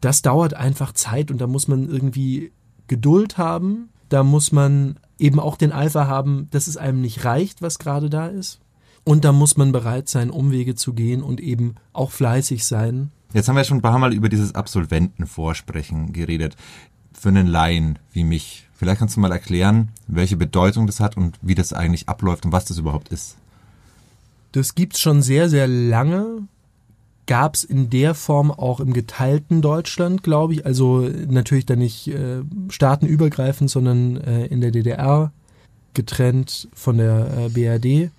das 0.00 0.20
dauert 0.20 0.54
einfach 0.54 0.92
Zeit 0.92 1.30
und 1.30 1.40
da 1.40 1.46
muss 1.46 1.68
man 1.68 1.88
irgendwie 1.88 2.52
Geduld 2.88 3.38
haben, 3.38 3.88
da 4.08 4.24
muss 4.24 4.52
man 4.52 4.98
eben 5.18 5.40
auch 5.40 5.56
den 5.56 5.72
Eifer 5.72 6.06
haben, 6.06 6.48
dass 6.50 6.66
es 6.66 6.76
einem 6.76 7.00
nicht 7.00 7.24
reicht, 7.24 7.62
was 7.62 7.78
gerade 7.78 8.10
da 8.10 8.26
ist. 8.26 8.61
Und 9.04 9.24
da 9.24 9.32
muss 9.32 9.56
man 9.56 9.72
bereit 9.72 10.08
sein, 10.08 10.30
Umwege 10.30 10.74
zu 10.74 10.92
gehen 10.92 11.22
und 11.22 11.40
eben 11.40 11.74
auch 11.92 12.12
fleißig 12.12 12.64
sein. 12.64 13.10
Jetzt 13.32 13.48
haben 13.48 13.56
wir 13.56 13.64
schon 13.64 13.78
ein 13.78 13.82
paar 13.82 13.98
Mal 13.98 14.12
über 14.12 14.28
dieses 14.28 14.54
Absolventenvorsprechen 14.54 16.12
geredet. 16.12 16.56
Für 17.12 17.30
einen 17.30 17.46
Laien 17.46 17.98
wie 18.12 18.24
mich. 18.24 18.68
Vielleicht 18.74 18.98
kannst 18.98 19.16
du 19.16 19.20
mal 19.20 19.32
erklären, 19.32 19.88
welche 20.06 20.36
Bedeutung 20.36 20.86
das 20.86 21.00
hat 21.00 21.16
und 21.16 21.38
wie 21.40 21.54
das 21.54 21.72
eigentlich 21.72 22.08
abläuft 22.08 22.44
und 22.44 22.52
was 22.52 22.64
das 22.64 22.78
überhaupt 22.78 23.08
ist. 23.08 23.36
Das 24.52 24.74
gibt's 24.74 25.00
schon 25.00 25.22
sehr, 25.22 25.48
sehr 25.48 25.66
lange. 25.66 26.48
Gab's 27.26 27.64
in 27.64 27.88
der 27.88 28.14
Form 28.14 28.50
auch 28.50 28.80
im 28.80 28.92
geteilten 28.92 29.62
Deutschland, 29.62 30.22
glaube 30.22 30.54
ich. 30.54 30.66
Also 30.66 31.08
natürlich 31.28 31.64
dann 31.64 31.78
nicht 31.78 32.08
äh, 32.08 32.42
staatenübergreifend, 32.68 33.70
sondern 33.70 34.16
äh, 34.16 34.46
in 34.46 34.60
der 34.60 34.72
DDR 34.72 35.32
getrennt 35.94 36.68
von 36.74 36.98
der 36.98 37.30
äh, 37.38 37.48
BRD. 37.48 38.10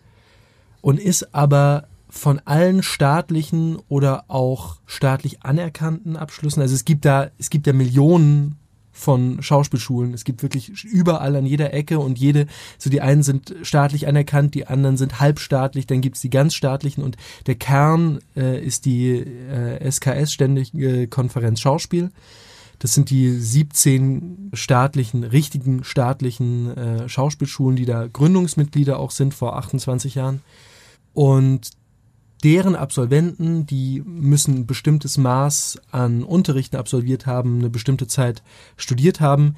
Und 0.84 1.00
ist 1.00 1.34
aber 1.34 1.88
von 2.10 2.40
allen 2.46 2.84
staatlichen 2.84 3.78
oder 3.88 4.25
auch 4.28 4.78
staatlich 4.86 5.44
anerkannten 5.44 6.18
Abschlüssen. 6.18 6.62
Also 6.62 6.75
es 6.75 6.86
gibt 6.86 7.06
da, 7.06 7.32
es 7.40 7.50
gibt 7.50 7.66
ja 7.66 7.74
Millionen 7.74 8.58
von 8.92 9.42
Schauspielschulen. 9.42 10.13
Es 10.13 10.25
gibt 10.25 10.44
wirklich 10.44 10.84
überall 10.84 11.36
an 11.38 11.46
jeder 11.46 11.74
Ecke 11.74 12.00
und 12.00 12.20
jede, 12.20 12.48
so 12.78 12.90
die 12.90 13.02
einen 13.02 13.24
sind 13.24 13.56
staatlich 13.63 14.08
anerkannt, 14.08 14.56
die 14.56 14.68
anderen 14.68 14.98
sind 14.98 15.20
halbstaatlich, 15.22 15.88
dann 15.88 16.02
gibt's 16.02 16.22
die 16.22 16.30
ganz 16.30 16.54
staatlichen 16.54 17.02
und 17.02 17.18
der 17.48 17.56
Kern 17.56 18.20
äh, 18.36 18.63
ist 18.63 18.86
die 18.86 19.13
äh, 19.13 19.90
SKS, 19.90 20.34
Ständige 20.34 21.08
Konferenz 21.08 21.62
Schauspiel. 21.62 22.12
Das 22.78 22.94
sind 22.94 23.10
die 23.10 23.32
17 23.32 24.52
staatlichen, 24.52 25.24
richtigen 25.24 25.86
staatlichen 25.86 26.75
äh, 26.75 27.10
Schauspielschulen, 27.10 27.78
die 27.78 27.86
da 27.86 28.08
Gründungsmitglieder 28.12 29.00
auch 29.00 29.12
sind 29.12 29.34
vor 29.34 29.56
28 29.56 30.16
Jahren. 30.16 30.42
Und 31.13 31.72
deren 32.43 32.75
Absolventen, 32.75 33.65
die 33.65 34.01
müssen 34.05 34.55
ein 34.55 34.65
bestimmtes 34.65 35.17
Maß 35.17 35.79
an 35.91 36.24
Unterrichten 36.24 36.75
absolviert 36.75 37.25
haben, 37.25 37.60
eine 37.60 37.70
bestimmte 37.70 38.08
Zeit 38.08 38.43
studiert 38.75 39.22
haben, 39.22 39.55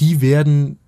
die 0.00 0.20
werden 0.20 0.78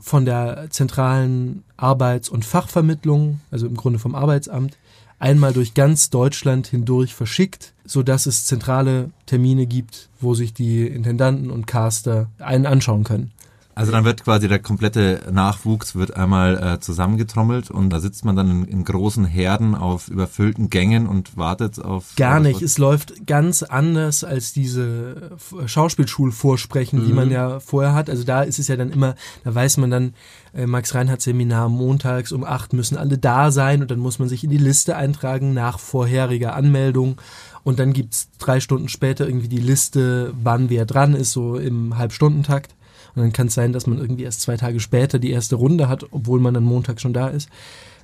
von 0.00 0.24
der 0.24 0.68
zentralen 0.70 1.64
Arbeits- 1.76 2.28
und 2.28 2.44
Fachvermittlung, 2.44 3.40
also 3.50 3.66
im 3.66 3.76
Grunde 3.76 3.98
vom 3.98 4.14
Arbeitsamt, 4.14 4.78
einmal 5.18 5.52
durch 5.52 5.74
ganz 5.74 6.10
Deutschland 6.10 6.68
hindurch 6.68 7.14
verschickt, 7.14 7.74
so 7.84 8.04
dass 8.04 8.26
es 8.26 8.46
zentrale 8.46 9.10
Termine 9.26 9.66
gibt, 9.66 10.08
wo 10.20 10.34
sich 10.34 10.54
die 10.54 10.86
Intendanten 10.86 11.50
und 11.50 11.66
Caster 11.66 12.28
einen 12.38 12.66
anschauen 12.66 13.02
können. 13.02 13.32
Also 13.78 13.92
dann 13.92 14.04
wird 14.04 14.24
quasi 14.24 14.48
der 14.48 14.58
komplette 14.58 15.20
Nachwuchs 15.30 15.94
wird 15.94 16.16
einmal 16.16 16.58
äh, 16.58 16.80
zusammengetrommelt 16.80 17.70
und 17.70 17.90
da 17.90 18.00
sitzt 18.00 18.24
man 18.24 18.34
dann 18.34 18.50
in, 18.50 18.64
in, 18.64 18.84
großen 18.84 19.24
Herden 19.24 19.76
auf 19.76 20.08
überfüllten 20.08 20.68
Gängen 20.68 21.06
und 21.06 21.36
wartet 21.36 21.80
auf. 21.80 22.16
Gar 22.16 22.40
nicht. 22.40 22.60
Es 22.60 22.78
läuft 22.78 23.28
ganz 23.28 23.62
anders 23.62 24.24
als 24.24 24.52
diese 24.52 25.36
Schauspielschulvorsprechen, 25.64 27.02
mhm. 27.02 27.06
die 27.06 27.12
man 27.12 27.30
ja 27.30 27.60
vorher 27.60 27.94
hat. 27.94 28.10
Also 28.10 28.24
da 28.24 28.42
ist 28.42 28.58
es 28.58 28.66
ja 28.66 28.74
dann 28.74 28.90
immer, 28.90 29.14
da 29.44 29.54
weiß 29.54 29.76
man 29.76 29.92
dann, 29.92 30.14
äh, 30.54 30.66
Max 30.66 30.92
Reinhardt 30.96 31.22
Seminar 31.22 31.68
montags 31.68 32.32
um 32.32 32.42
acht 32.42 32.72
müssen 32.72 32.98
alle 32.98 33.16
da 33.16 33.52
sein 33.52 33.80
und 33.80 33.92
dann 33.92 34.00
muss 34.00 34.18
man 34.18 34.28
sich 34.28 34.42
in 34.42 34.50
die 34.50 34.58
Liste 34.58 34.96
eintragen 34.96 35.54
nach 35.54 35.78
vorheriger 35.78 36.56
Anmeldung. 36.56 37.20
Und 37.62 37.78
dann 37.78 37.92
gibt's 37.92 38.28
drei 38.38 38.58
Stunden 38.58 38.88
später 38.88 39.28
irgendwie 39.28 39.48
die 39.48 39.58
Liste, 39.58 40.32
wann 40.42 40.68
wer 40.68 40.84
dran 40.84 41.14
ist, 41.14 41.30
so 41.30 41.54
im 41.56 41.96
Halbstundentakt. 41.96 42.74
Und 43.14 43.22
dann 43.22 43.32
kann 43.32 43.48
es 43.48 43.54
sein, 43.54 43.72
dass 43.72 43.86
man 43.86 43.98
irgendwie 43.98 44.24
erst 44.24 44.42
zwei 44.42 44.56
Tage 44.56 44.80
später 44.80 45.18
die 45.18 45.30
erste 45.30 45.56
Runde 45.56 45.88
hat, 45.88 46.06
obwohl 46.10 46.40
man 46.40 46.54
dann 46.54 46.64
Montag 46.64 47.00
schon 47.00 47.12
da 47.12 47.28
ist. 47.28 47.48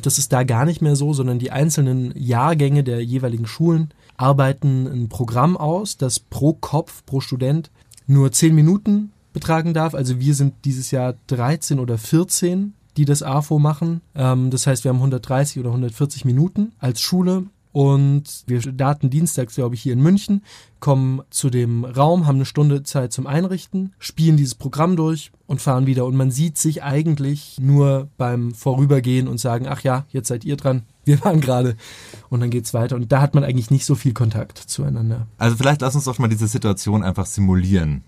Das 0.02 0.18
ist 0.18 0.32
da 0.32 0.42
gar 0.42 0.64
nicht 0.64 0.82
mehr 0.82 0.96
so, 0.96 1.12
sondern 1.12 1.38
die 1.38 1.50
einzelnen 1.50 2.12
Jahrgänge 2.16 2.84
der 2.84 3.04
jeweiligen 3.04 3.46
Schulen 3.46 3.92
arbeiten 4.16 4.86
ein 4.86 5.08
Programm 5.08 5.56
aus, 5.56 5.96
das 5.96 6.20
pro 6.20 6.54
Kopf, 6.54 7.04
pro 7.06 7.20
Student 7.20 7.70
nur 8.06 8.32
zehn 8.32 8.54
Minuten 8.54 9.12
betragen 9.32 9.74
darf. 9.74 9.94
Also 9.94 10.20
wir 10.20 10.34
sind 10.34 10.54
dieses 10.64 10.90
Jahr 10.90 11.14
13 11.26 11.78
oder 11.78 11.98
14, 11.98 12.74
die 12.96 13.04
das 13.04 13.22
AFO 13.22 13.58
machen. 13.58 14.00
Ähm, 14.14 14.50
das 14.50 14.66
heißt, 14.66 14.84
wir 14.84 14.90
haben 14.90 14.98
130 14.98 15.58
oder 15.58 15.70
140 15.70 16.24
Minuten 16.24 16.72
als 16.78 17.00
Schule 17.00 17.44
und 17.74 18.44
wir 18.46 18.62
starten 18.62 19.10
dienstags, 19.10 19.56
glaube 19.56 19.74
ich, 19.74 19.82
hier 19.82 19.94
in 19.94 20.00
München, 20.00 20.44
kommen 20.78 21.22
zu 21.30 21.50
dem 21.50 21.84
Raum, 21.84 22.24
haben 22.24 22.36
eine 22.36 22.44
Stunde 22.44 22.84
Zeit 22.84 23.12
zum 23.12 23.26
Einrichten, 23.26 23.92
spielen 23.98 24.36
dieses 24.36 24.54
Programm 24.54 24.94
durch 24.94 25.32
und 25.48 25.60
fahren 25.60 25.84
wieder. 25.84 26.04
Und 26.06 26.14
man 26.14 26.30
sieht 26.30 26.56
sich 26.56 26.84
eigentlich 26.84 27.56
nur 27.60 28.08
beim 28.16 28.54
Vorübergehen 28.54 29.26
und 29.26 29.38
sagen, 29.38 29.66
ach 29.68 29.80
ja, 29.80 30.04
jetzt 30.10 30.28
seid 30.28 30.44
ihr 30.44 30.56
dran. 30.56 30.84
Wir 31.04 31.20
waren 31.24 31.40
gerade. 31.40 31.76
Und 32.30 32.38
dann 32.38 32.50
geht's 32.50 32.74
weiter. 32.74 32.94
Und 32.94 33.10
da 33.10 33.20
hat 33.20 33.34
man 33.34 33.42
eigentlich 33.42 33.72
nicht 33.72 33.86
so 33.86 33.96
viel 33.96 34.12
Kontakt 34.12 34.56
zueinander. 34.56 35.26
Also 35.38 35.56
vielleicht 35.56 35.80
lass 35.80 35.96
uns 35.96 36.04
doch 36.04 36.20
mal 36.20 36.28
diese 36.28 36.46
Situation 36.46 37.02
einfach 37.02 37.26
simulieren. 37.26 38.04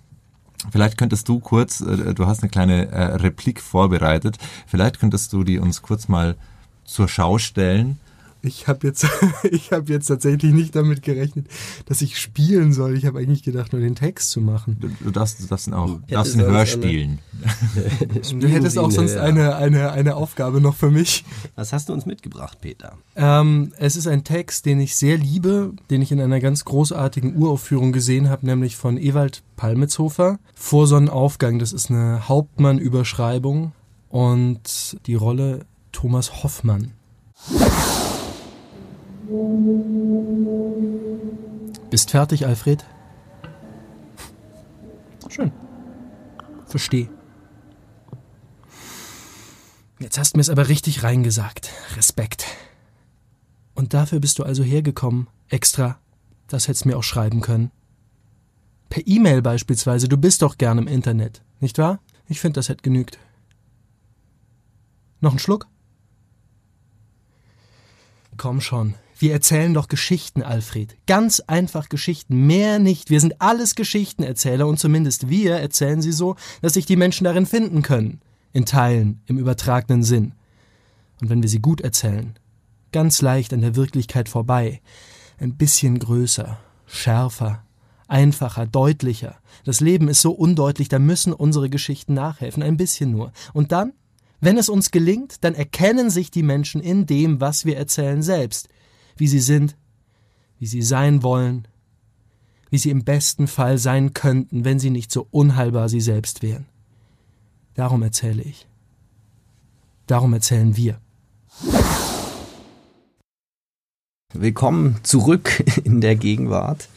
Vielleicht 0.70 0.96
könntest 0.96 1.28
du 1.28 1.40
kurz, 1.40 1.80
äh, 1.80 2.14
du 2.14 2.26
hast 2.28 2.40
eine 2.40 2.50
kleine 2.50 2.86
äh, 2.92 3.02
Replik 3.16 3.60
vorbereitet, 3.60 4.38
vielleicht 4.68 5.00
könntest 5.00 5.32
du 5.32 5.42
die 5.42 5.58
uns 5.58 5.82
kurz 5.82 6.06
mal 6.06 6.36
zur 6.84 7.08
Schau 7.08 7.38
stellen 7.38 7.98
ich 8.46 8.68
habe 8.68 8.86
jetzt, 8.86 9.06
ich 9.50 9.72
habe 9.72 9.92
jetzt 9.92 10.06
tatsächlich 10.06 10.52
nicht 10.52 10.74
damit 10.74 11.02
gerechnet, 11.02 11.48
dass 11.86 12.00
ich 12.02 12.18
spielen 12.18 12.72
soll. 12.72 12.96
Ich 12.96 13.04
habe 13.04 13.18
eigentlich 13.18 13.42
gedacht, 13.42 13.72
nur 13.72 13.82
den 13.82 13.94
Text 13.94 14.30
zu 14.30 14.40
machen. 14.40 14.76
Du, 14.80 14.88
du 14.88 15.10
darfst, 15.10 15.40
ihn 15.40 15.74
auch, 15.74 15.98
darfst 16.08 16.34
ihn 16.34 16.42
hörspielen. 16.42 17.18
du 18.40 18.48
hättest 18.48 18.78
auch 18.78 18.90
sonst 18.90 19.16
eine, 19.16 19.56
eine, 19.56 19.92
eine 19.92 20.16
Aufgabe 20.16 20.60
noch 20.60 20.74
für 20.74 20.90
mich. 20.90 21.24
Was 21.54 21.72
hast 21.72 21.88
du 21.88 21.92
uns 21.92 22.06
mitgebracht, 22.06 22.58
Peter? 22.60 22.96
Ähm, 23.16 23.72
es 23.78 23.96
ist 23.96 24.06
ein 24.06 24.24
Text, 24.24 24.66
den 24.66 24.80
ich 24.80 24.96
sehr 24.96 25.18
liebe, 25.18 25.72
den 25.90 26.02
ich 26.02 26.12
in 26.12 26.20
einer 26.20 26.40
ganz 26.40 26.64
großartigen 26.64 27.36
Uraufführung 27.36 27.92
gesehen 27.92 28.28
habe, 28.28 28.46
nämlich 28.46 28.76
von 28.76 28.96
Ewald 28.96 29.42
Palmitzhofer. 29.56 30.38
Vor 30.54 30.86
Sonnenaufgang, 30.86 31.58
das 31.58 31.72
ist 31.72 31.90
eine 31.90 32.28
Hauptmann-Überschreibung 32.28 33.72
und 34.08 34.98
die 35.06 35.14
Rolle 35.14 35.66
Thomas 35.92 36.42
Hoffmann. 36.42 36.92
Bist 41.90 42.10
fertig, 42.10 42.46
Alfred? 42.46 42.84
Schön. 45.28 45.52
Versteh. 46.66 47.08
Jetzt 49.98 50.18
hast 50.18 50.34
du 50.34 50.38
mir 50.38 50.42
es 50.42 50.50
aber 50.50 50.68
richtig 50.68 51.02
reingesagt. 51.02 51.70
Respekt. 51.96 52.46
Und 53.74 53.94
dafür 53.94 54.20
bist 54.20 54.38
du 54.38 54.42
also 54.42 54.62
hergekommen, 54.62 55.28
extra. 55.48 55.98
Das 56.48 56.68
hättest 56.68 56.86
mir 56.86 56.96
auch 56.96 57.02
schreiben 57.02 57.40
können. 57.40 57.70
Per 58.88 59.06
E-Mail 59.06 59.42
beispielsweise, 59.42 60.08
du 60.08 60.16
bist 60.16 60.42
doch 60.42 60.58
gern 60.58 60.78
im 60.78 60.86
Internet, 60.86 61.42
nicht 61.60 61.78
wahr? 61.78 62.00
Ich 62.28 62.40
finde, 62.40 62.58
das 62.58 62.68
hätte 62.68 62.82
genügt. 62.82 63.18
Noch 65.20 65.32
ein 65.32 65.38
Schluck? 65.38 65.66
Komm 68.36 68.60
schon, 68.60 68.94
wir 69.18 69.32
erzählen 69.32 69.72
doch 69.72 69.88
Geschichten, 69.88 70.42
Alfred. 70.42 70.96
Ganz 71.06 71.40
einfach 71.40 71.88
Geschichten, 71.88 72.46
mehr 72.46 72.78
nicht. 72.78 73.08
Wir 73.08 73.20
sind 73.20 73.40
alles 73.40 73.74
Geschichtenerzähler 73.74 74.66
und 74.66 74.78
zumindest 74.78 75.28
wir 75.28 75.56
erzählen 75.56 76.02
sie 76.02 76.12
so, 76.12 76.36
dass 76.60 76.74
sich 76.74 76.84
die 76.84 76.96
Menschen 76.96 77.24
darin 77.24 77.46
finden 77.46 77.82
können. 77.82 78.20
In 78.52 78.66
Teilen, 78.66 79.22
im 79.26 79.38
übertragenen 79.38 80.02
Sinn. 80.02 80.32
Und 81.20 81.30
wenn 81.30 81.42
wir 81.42 81.48
sie 81.48 81.60
gut 81.60 81.80
erzählen, 81.80 82.38
ganz 82.92 83.22
leicht 83.22 83.52
an 83.54 83.62
der 83.62 83.74
Wirklichkeit 83.74 84.28
vorbei, 84.28 84.80
ein 85.38 85.56
bisschen 85.56 85.98
größer, 85.98 86.58
schärfer, 86.86 87.64
einfacher, 88.08 88.66
deutlicher. 88.66 89.36
Das 89.64 89.80
Leben 89.80 90.08
ist 90.08 90.20
so 90.20 90.32
undeutlich, 90.32 90.88
da 90.88 90.98
müssen 90.98 91.32
unsere 91.32 91.70
Geschichten 91.70 92.14
nachhelfen, 92.14 92.62
ein 92.62 92.76
bisschen 92.76 93.10
nur. 93.10 93.32
Und 93.52 93.72
dann, 93.72 93.92
wenn 94.40 94.58
es 94.58 94.68
uns 94.68 94.90
gelingt, 94.90 95.42
dann 95.42 95.54
erkennen 95.54 96.10
sich 96.10 96.30
die 96.30 96.42
Menschen 96.42 96.82
in 96.82 97.06
dem, 97.06 97.40
was 97.40 97.64
wir 97.64 97.76
erzählen 97.76 98.22
selbst 98.22 98.68
wie 99.16 99.28
sie 99.28 99.40
sind, 99.40 99.76
wie 100.58 100.66
sie 100.66 100.82
sein 100.82 101.22
wollen, 101.22 101.66
wie 102.70 102.78
sie 102.78 102.90
im 102.90 103.04
besten 103.04 103.46
Fall 103.46 103.78
sein 103.78 104.14
könnten, 104.14 104.64
wenn 104.64 104.78
sie 104.78 104.90
nicht 104.90 105.10
so 105.10 105.26
unheilbar 105.30 105.88
sie 105.88 106.00
selbst 106.00 106.42
wären. 106.42 106.66
Darum 107.74 108.02
erzähle 108.02 108.42
ich. 108.42 108.66
Darum 110.06 110.32
erzählen 110.32 110.76
wir. 110.76 111.00
Willkommen 114.32 114.96
zurück 115.02 115.62
in 115.84 116.00
der 116.00 116.16
Gegenwart. 116.16 116.88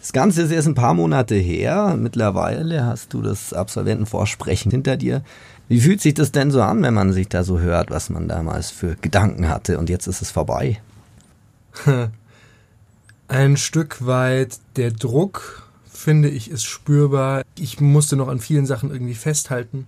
Das 0.00 0.12
Ganze 0.12 0.42
ist 0.42 0.52
erst 0.52 0.68
ein 0.68 0.74
paar 0.74 0.94
Monate 0.94 1.34
her. 1.34 1.96
Mittlerweile 1.98 2.84
hast 2.84 3.12
du 3.12 3.22
das 3.22 3.52
Absolventenvorsprechen 3.52 4.70
hinter 4.70 4.96
dir. 4.96 5.22
Wie 5.68 5.80
fühlt 5.80 6.00
sich 6.00 6.14
das 6.14 6.30
denn 6.30 6.50
so 6.50 6.62
an, 6.62 6.80
wenn 6.82 6.94
man 6.94 7.12
sich 7.12 7.28
da 7.28 7.42
so 7.42 7.58
hört, 7.58 7.90
was 7.90 8.08
man 8.08 8.28
damals 8.28 8.70
für 8.70 8.94
Gedanken 8.94 9.48
hatte 9.48 9.78
und 9.78 9.90
jetzt 9.90 10.06
ist 10.06 10.22
es 10.22 10.30
vorbei? 10.30 10.80
Ein 13.28 13.56
Stück 13.56 14.06
weit 14.06 14.58
der 14.76 14.92
Druck, 14.92 15.68
finde 15.84 16.28
ich, 16.28 16.50
ist 16.50 16.64
spürbar. 16.64 17.42
Ich 17.58 17.80
musste 17.80 18.16
noch 18.16 18.28
an 18.28 18.38
vielen 18.38 18.66
Sachen 18.66 18.90
irgendwie 18.90 19.14
festhalten. 19.14 19.86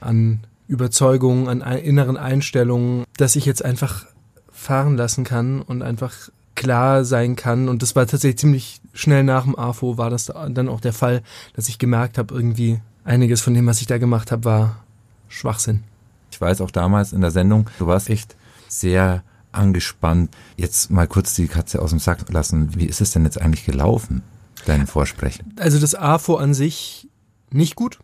An 0.00 0.40
Überzeugungen, 0.68 1.48
an 1.48 1.60
inneren 1.78 2.16
Einstellungen, 2.16 3.04
dass 3.16 3.36
ich 3.36 3.46
jetzt 3.46 3.64
einfach 3.64 4.06
fahren 4.52 4.96
lassen 4.96 5.24
kann 5.24 5.62
und 5.62 5.82
einfach 5.82 6.30
klar 6.54 7.04
sein 7.04 7.36
kann. 7.36 7.68
Und 7.68 7.82
das 7.82 7.96
war 7.96 8.06
tatsächlich 8.06 8.38
ziemlich 8.38 8.80
schnell 8.92 9.24
nach 9.24 9.44
dem 9.44 9.58
AFO 9.58 9.96
war 9.96 10.10
das 10.10 10.26
dann 10.26 10.68
auch 10.68 10.80
der 10.80 10.92
Fall, 10.92 11.22
dass 11.54 11.68
ich 11.68 11.78
gemerkt 11.78 12.18
habe, 12.18 12.34
irgendwie 12.34 12.80
einiges 13.04 13.40
von 13.40 13.54
dem, 13.54 13.66
was 13.66 13.80
ich 13.80 13.86
da 13.86 13.98
gemacht 13.98 14.32
habe, 14.32 14.44
war 14.44 14.84
Schwachsinn. 15.28 15.84
Ich 16.30 16.40
weiß 16.40 16.60
auch 16.60 16.70
damals 16.70 17.12
in 17.12 17.20
der 17.20 17.30
Sendung, 17.30 17.70
du 17.78 17.86
warst 17.86 18.10
echt 18.10 18.36
sehr 18.68 19.22
angespannt. 19.58 20.30
Jetzt 20.56 20.90
mal 20.90 21.06
kurz 21.06 21.34
die 21.34 21.48
Katze 21.48 21.82
aus 21.82 21.90
dem 21.90 21.98
Sack 21.98 22.30
lassen. 22.32 22.74
Wie 22.76 22.86
ist 22.86 23.00
es 23.00 23.10
denn 23.10 23.24
jetzt 23.24 23.40
eigentlich 23.40 23.66
gelaufen, 23.66 24.22
dein 24.64 24.86
Vorsprechen? 24.86 25.54
Also 25.58 25.78
das 25.78 25.94
AFO 25.94 26.36
an 26.36 26.54
sich 26.54 27.08
nicht 27.50 27.74
gut. 27.74 27.98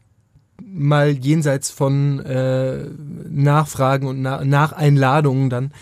Mal 0.63 1.11
jenseits 1.11 1.71
von 1.71 2.21
äh, 2.21 2.87
Nachfragen 3.29 4.07
und 4.07 4.23
Na 4.23 4.45
Nacheinladungen 4.45 5.51
dann 5.51 5.73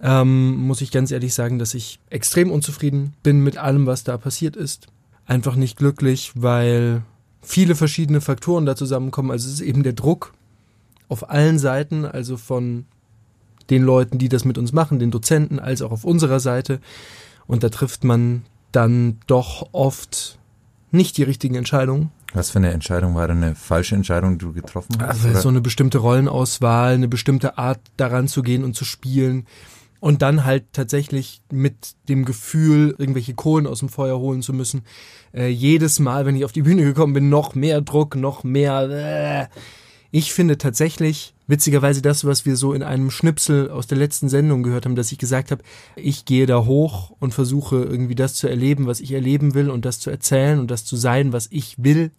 ähm, 0.00 0.56
muss 0.56 0.80
ich 0.80 0.90
ganz 0.90 1.10
ehrlich 1.10 1.34
sagen, 1.34 1.58
dass 1.58 1.74
ich 1.74 1.98
extrem 2.10 2.50
unzufrieden 2.50 3.14
bin 3.22 3.42
mit 3.42 3.56
allem, 3.58 3.86
was 3.86 4.04
da 4.04 4.18
passiert 4.18 4.56
ist. 4.56 4.88
Einfach 5.26 5.56
nicht 5.56 5.76
glücklich, 5.78 6.32
weil 6.34 7.02
viele 7.42 7.74
verschiedene 7.74 8.20
Faktoren 8.20 8.66
da 8.66 8.76
zusammenkommen. 8.76 9.30
Also 9.30 9.48
es 9.48 9.54
ist 9.54 9.60
eben 9.60 9.82
der 9.82 9.94
Druck 9.94 10.32
auf 11.08 11.30
allen 11.30 11.58
Seiten, 11.58 12.04
also 12.04 12.36
von 12.36 12.84
den 13.70 13.82
Leuten, 13.82 14.18
die 14.18 14.28
das 14.28 14.44
mit 14.44 14.58
uns 14.58 14.72
machen, 14.72 14.98
den 14.98 15.10
Dozenten, 15.10 15.58
als 15.58 15.82
auch 15.82 15.92
auf 15.92 16.04
unserer 16.04 16.40
Seite. 16.40 16.80
Und 17.46 17.62
da 17.62 17.68
trifft 17.68 18.04
man 18.04 18.44
dann 18.72 19.18
doch 19.26 19.68
oft 19.72 20.38
nicht 20.90 21.16
die 21.16 21.22
richtigen 21.22 21.54
Entscheidungen. 21.54 22.10
Was 22.32 22.50
für 22.50 22.58
eine 22.58 22.72
Entscheidung 22.72 23.14
war 23.14 23.28
denn 23.28 23.42
eine 23.42 23.54
falsche 23.54 23.94
Entscheidung, 23.94 24.38
die 24.38 24.44
du 24.44 24.52
getroffen 24.52 24.96
hast? 25.00 25.08
Also 25.08 25.28
oder? 25.28 25.40
so 25.40 25.48
eine 25.48 25.60
bestimmte 25.60 25.98
Rollenauswahl, 25.98 26.94
eine 26.94 27.08
bestimmte 27.08 27.56
Art 27.56 27.80
daran 27.96 28.28
zu 28.28 28.42
gehen 28.42 28.64
und 28.64 28.74
zu 28.74 28.84
spielen. 28.84 29.46
Und 30.00 30.20
dann 30.20 30.44
halt 30.44 30.64
tatsächlich 30.72 31.40
mit 31.50 31.94
dem 32.08 32.24
Gefühl, 32.26 32.94
irgendwelche 32.98 33.34
Kohlen 33.34 33.66
aus 33.66 33.78
dem 33.78 33.88
Feuer 33.88 34.18
holen 34.18 34.42
zu 34.42 34.52
müssen. 34.52 34.82
Äh, 35.32 35.48
jedes 35.48 35.98
Mal, 35.98 36.26
wenn 36.26 36.36
ich 36.36 36.44
auf 36.44 36.52
die 36.52 36.62
Bühne 36.62 36.82
gekommen 36.82 37.14
bin, 37.14 37.30
noch 37.30 37.54
mehr 37.54 37.80
Druck, 37.80 38.14
noch 38.14 38.44
mehr. 38.44 39.48
Äh. 39.50 39.58
Ich 40.18 40.32
finde 40.32 40.56
tatsächlich, 40.56 41.34
witzigerweise 41.46 42.00
das, 42.00 42.24
was 42.24 42.46
wir 42.46 42.56
so 42.56 42.72
in 42.72 42.82
einem 42.82 43.10
Schnipsel 43.10 43.68
aus 43.70 43.86
der 43.86 43.98
letzten 43.98 44.30
Sendung 44.30 44.62
gehört 44.62 44.86
haben, 44.86 44.96
dass 44.96 45.12
ich 45.12 45.18
gesagt 45.18 45.50
habe, 45.50 45.62
ich 45.94 46.24
gehe 46.24 46.46
da 46.46 46.64
hoch 46.64 47.10
und 47.20 47.34
versuche 47.34 47.84
irgendwie 47.84 48.14
das 48.14 48.32
zu 48.32 48.48
erleben, 48.48 48.86
was 48.86 49.00
ich 49.00 49.12
erleben 49.12 49.52
will 49.52 49.68
und 49.68 49.84
das 49.84 50.00
zu 50.00 50.08
erzählen 50.08 50.58
und 50.58 50.70
das 50.70 50.86
zu 50.86 50.96
sein, 50.96 51.34
was 51.34 51.48
ich 51.50 51.74
will. 51.76 52.12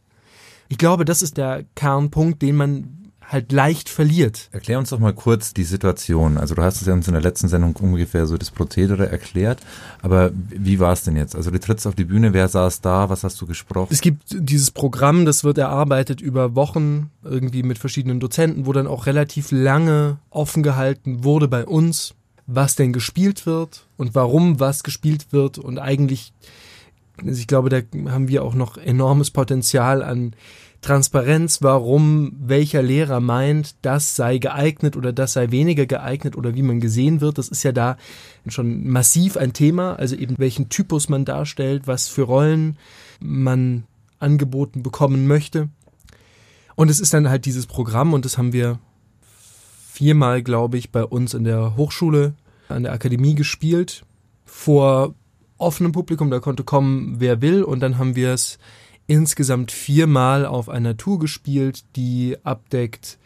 Ich 0.69 0.77
glaube, 0.77 1.05
das 1.05 1.23
ist 1.23 1.37
der 1.37 1.65
Kernpunkt, 1.73 2.43
den 2.43 2.55
man 2.55 2.96
halt 3.27 3.51
leicht 3.51 3.89
verliert. 3.89 4.49
Erklär 4.51 4.79
uns 4.79 4.89
doch 4.89 4.99
mal 4.99 5.13
kurz 5.13 5.53
die 5.53 5.65
Situation. 5.65 6.37
Also 6.37 6.55
du 6.55 6.61
hast 6.61 6.81
es 6.81 6.87
ja 6.87 6.93
uns 6.93 7.07
in 7.07 7.13
der 7.13 7.21
letzten 7.21 7.49
Sendung 7.49 7.75
ungefähr 7.75 8.25
so 8.25 8.37
das 8.37 8.51
Prozedere 8.51 9.09
erklärt, 9.09 9.59
aber 10.01 10.31
wie 10.33 10.79
war 10.79 10.93
es 10.93 11.03
denn 11.03 11.17
jetzt? 11.17 11.35
Also 11.35 11.51
du 11.51 11.59
trittst 11.59 11.85
auf 11.87 11.95
die 11.95 12.05
Bühne, 12.05 12.33
wer 12.33 12.47
saß 12.47 12.81
da, 12.81 13.09
was 13.09 13.23
hast 13.23 13.39
du 13.41 13.45
gesprochen? 13.45 13.89
Es 13.91 14.01
gibt 14.01 14.23
dieses 14.29 14.71
Programm, 14.71 15.25
das 15.25 15.43
wird 15.43 15.57
erarbeitet 15.57 16.21
über 16.21 16.55
Wochen, 16.55 17.11
irgendwie 17.23 17.63
mit 17.63 17.77
verschiedenen 17.77 18.21
Dozenten, 18.21 18.65
wo 18.65 18.71
dann 18.71 18.87
auch 18.87 19.05
relativ 19.05 19.51
lange 19.51 20.17
offen 20.29 20.63
gehalten 20.63 21.25
wurde 21.25 21.49
bei 21.49 21.65
uns, 21.65 22.13
was 22.45 22.75
denn 22.75 22.93
gespielt 22.93 23.45
wird 23.45 23.87
und 23.97 24.15
warum 24.15 24.61
was 24.61 24.83
gespielt 24.83 25.27
wird 25.31 25.57
und 25.57 25.79
eigentlich, 25.79 26.31
also 27.17 27.37
ich 27.37 27.47
glaube, 27.47 27.67
da 27.67 27.81
haben 28.09 28.29
wir 28.29 28.43
auch 28.45 28.53
noch 28.53 28.77
enormes 28.77 29.31
Potenzial 29.31 30.01
an 30.01 30.33
Transparenz, 30.81 31.61
warum 31.61 32.33
welcher 32.39 32.81
Lehrer 32.81 33.19
meint, 33.19 33.75
das 33.81 34.15
sei 34.15 34.37
geeignet 34.37 34.95
oder 34.95 35.11
das 35.11 35.33
sei 35.33 35.51
weniger 35.51 35.85
geeignet 35.85 36.35
oder 36.35 36.55
wie 36.55 36.61
man 36.61 36.79
gesehen 36.79 37.19
wird. 37.19 37.37
Das 37.37 37.49
ist 37.49 37.63
ja 37.63 37.71
da 37.71 37.97
schon 38.47 38.87
massiv 38.87 39.37
ein 39.37 39.53
Thema, 39.53 39.95
also 39.95 40.15
eben 40.15 40.37
welchen 40.37 40.69
Typus 40.69 41.09
man 41.09 41.25
darstellt, 41.25 41.87
was 41.87 42.07
für 42.07 42.23
Rollen 42.23 42.77
man 43.19 43.83
angeboten 44.19 44.83
bekommen 44.83 45.27
möchte. 45.27 45.69
Und 46.75 46.89
es 46.89 46.99
ist 46.99 47.13
dann 47.13 47.29
halt 47.29 47.45
dieses 47.45 47.65
Programm 47.65 48.13
und 48.13 48.23
das 48.23 48.37
haben 48.37 48.53
wir 48.53 48.79
viermal, 49.91 50.43
glaube 50.43 50.77
ich, 50.77 50.91
bei 50.91 51.03
uns 51.03 51.33
in 51.33 51.43
der 51.43 51.75
Hochschule, 51.75 52.35
an 52.69 52.83
der 52.83 52.93
Akademie 52.93 53.33
gespielt, 53.33 54.05
vor 54.45 55.15
offenem 55.57 55.91
Publikum, 55.91 56.29
da 56.29 56.39
konnte 56.39 56.63
kommen, 56.63 57.15
wer 57.17 57.41
will 57.41 57.63
und 57.63 57.79
dann 57.79 57.97
haben 57.97 58.15
wir 58.15 58.31
es 58.31 58.59
insgesamt 59.07 59.71
viermal 59.71 60.45
auf 60.45 60.69
einer 60.69 60.97
Tour 60.97 61.19
gespielt, 61.19 61.83
die 61.95 62.37
abdeckt 62.43 63.17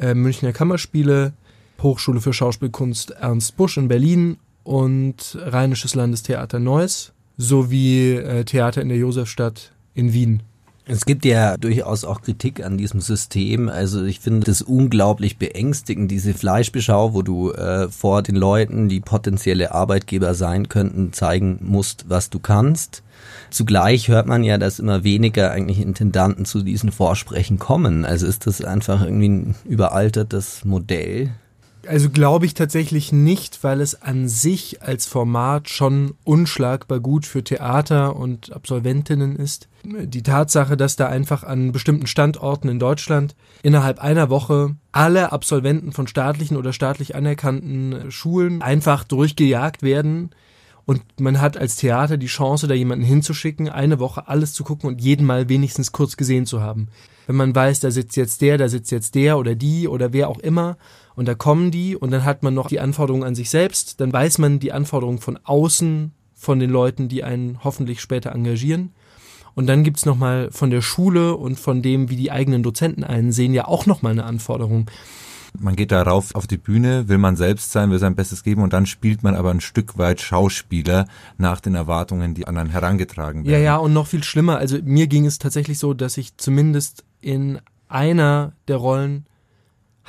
äh, 0.00 0.14
Münchner 0.14 0.52
Kammerspiele, 0.52 1.34
Hochschule 1.82 2.20
für 2.20 2.32
Schauspielkunst 2.32 3.12
Ernst 3.12 3.56
Busch 3.56 3.76
in 3.76 3.88
Berlin 3.88 4.38
und 4.64 5.38
Rheinisches 5.40 5.94
Landestheater 5.94 6.58
Neuss 6.58 7.12
sowie 7.36 8.14
äh, 8.14 8.44
Theater 8.44 8.82
in 8.82 8.88
der 8.88 8.98
Josefstadt 8.98 9.72
in 9.94 10.12
Wien. 10.12 10.42
Es 10.90 11.04
gibt 11.04 11.26
ja 11.26 11.58
durchaus 11.58 12.04
auch 12.04 12.22
Kritik 12.22 12.64
an 12.64 12.78
diesem 12.78 13.02
System. 13.02 13.68
Also 13.68 14.04
ich 14.04 14.20
finde 14.20 14.46
das 14.46 14.62
unglaublich 14.62 15.36
beängstigend, 15.36 16.10
diese 16.10 16.32
Fleischbeschau, 16.32 17.12
wo 17.12 17.20
du 17.20 17.52
äh, 17.52 17.90
vor 17.90 18.22
den 18.22 18.36
Leuten, 18.36 18.88
die 18.88 19.00
potenzielle 19.00 19.72
Arbeitgeber 19.72 20.32
sein 20.32 20.70
könnten, 20.70 21.12
zeigen 21.12 21.58
musst, 21.60 22.06
was 22.08 22.30
du 22.30 22.38
kannst. 22.38 23.02
Zugleich 23.50 24.08
hört 24.08 24.26
man 24.26 24.42
ja, 24.44 24.56
dass 24.56 24.78
immer 24.78 25.04
weniger 25.04 25.50
eigentlich 25.50 25.78
Intendanten 25.78 26.46
zu 26.46 26.62
diesen 26.62 26.90
Vorsprechen 26.90 27.58
kommen. 27.58 28.06
Also 28.06 28.26
ist 28.26 28.46
das 28.46 28.64
einfach 28.64 29.04
irgendwie 29.04 29.28
ein 29.28 29.54
überaltertes 29.66 30.64
Modell? 30.64 31.32
Also 31.86 32.10
glaube 32.10 32.46
ich 32.46 32.54
tatsächlich 32.54 33.12
nicht, 33.12 33.62
weil 33.62 33.80
es 33.80 34.02
an 34.02 34.28
sich 34.28 34.82
als 34.82 35.06
Format 35.06 35.68
schon 35.68 36.14
unschlagbar 36.24 37.00
gut 37.00 37.24
für 37.24 37.44
Theater 37.44 38.16
und 38.16 38.52
Absolventinnen 38.52 39.36
ist. 39.36 39.68
Die 39.84 40.22
Tatsache, 40.22 40.76
dass 40.76 40.96
da 40.96 41.06
einfach 41.08 41.44
an 41.44 41.72
bestimmten 41.72 42.06
Standorten 42.06 42.68
in 42.68 42.78
Deutschland 42.78 43.36
innerhalb 43.62 44.00
einer 44.00 44.28
Woche 44.28 44.76
alle 44.92 45.32
Absolventen 45.32 45.92
von 45.92 46.06
staatlichen 46.06 46.56
oder 46.56 46.72
staatlich 46.72 47.14
anerkannten 47.14 48.10
Schulen 48.10 48.60
einfach 48.60 49.04
durchgejagt 49.04 49.82
werden, 49.82 50.30
und 50.88 51.02
man 51.20 51.38
hat 51.38 51.58
als 51.58 51.76
Theater 51.76 52.16
die 52.16 52.28
Chance, 52.28 52.66
da 52.66 52.72
jemanden 52.72 53.04
hinzuschicken, 53.04 53.68
eine 53.68 53.98
Woche 53.98 54.26
alles 54.26 54.54
zu 54.54 54.64
gucken 54.64 54.88
und 54.88 55.02
jeden 55.02 55.26
Mal 55.26 55.50
wenigstens 55.50 55.92
kurz 55.92 56.16
gesehen 56.16 56.46
zu 56.46 56.62
haben. 56.62 56.88
Wenn 57.26 57.36
man 57.36 57.54
weiß, 57.54 57.80
da 57.80 57.90
sitzt 57.90 58.16
jetzt 58.16 58.40
der, 58.40 58.56
da 58.56 58.70
sitzt 58.70 58.90
jetzt 58.90 59.14
der 59.14 59.36
oder 59.36 59.54
die 59.54 59.86
oder 59.86 60.14
wer 60.14 60.30
auch 60.30 60.38
immer 60.38 60.78
und 61.18 61.26
da 61.26 61.34
kommen 61.34 61.72
die 61.72 61.96
und 61.96 62.12
dann 62.12 62.24
hat 62.24 62.44
man 62.44 62.54
noch 62.54 62.68
die 62.68 62.78
Anforderungen 62.78 63.24
an 63.24 63.34
sich 63.34 63.50
selbst, 63.50 64.00
dann 64.00 64.12
weiß 64.12 64.38
man 64.38 64.60
die 64.60 64.70
Anforderungen 64.70 65.18
von 65.18 65.36
außen, 65.42 66.12
von 66.32 66.60
den 66.60 66.70
Leuten, 66.70 67.08
die 67.08 67.24
einen 67.24 67.58
hoffentlich 67.64 68.00
später 68.00 68.30
engagieren. 68.30 68.92
Und 69.56 69.66
dann 69.66 69.82
gibt's 69.82 70.06
nochmal 70.06 70.50
von 70.52 70.70
der 70.70 70.80
Schule 70.80 71.34
und 71.34 71.58
von 71.58 71.82
dem, 71.82 72.08
wie 72.08 72.14
die 72.14 72.30
eigenen 72.30 72.62
Dozenten 72.62 73.02
einen 73.02 73.32
sehen, 73.32 73.52
ja 73.52 73.66
auch 73.66 73.84
nochmal 73.84 74.12
eine 74.12 74.22
Anforderung. 74.22 74.88
Man 75.58 75.74
geht 75.74 75.90
da 75.90 76.02
rauf 76.02 76.36
auf 76.36 76.46
die 76.46 76.56
Bühne, 76.56 77.08
will 77.08 77.18
man 77.18 77.34
selbst 77.34 77.72
sein, 77.72 77.90
will 77.90 77.98
sein 77.98 78.14
Bestes 78.14 78.44
geben 78.44 78.62
und 78.62 78.72
dann 78.72 78.86
spielt 78.86 79.24
man 79.24 79.34
aber 79.34 79.50
ein 79.50 79.60
Stück 79.60 79.98
weit 79.98 80.20
Schauspieler 80.20 81.08
nach 81.36 81.58
den 81.58 81.74
Erwartungen, 81.74 82.34
die 82.34 82.46
anderen 82.46 82.70
herangetragen 82.70 83.44
werden. 83.44 83.52
Ja, 83.52 83.58
ja, 83.58 83.76
und 83.76 83.92
noch 83.92 84.06
viel 84.06 84.22
schlimmer. 84.22 84.58
Also 84.58 84.78
mir 84.84 85.08
ging 85.08 85.26
es 85.26 85.40
tatsächlich 85.40 85.80
so, 85.80 85.94
dass 85.94 86.16
ich 86.16 86.36
zumindest 86.36 87.02
in 87.20 87.58
einer 87.88 88.52
der 88.68 88.76
Rollen 88.76 89.26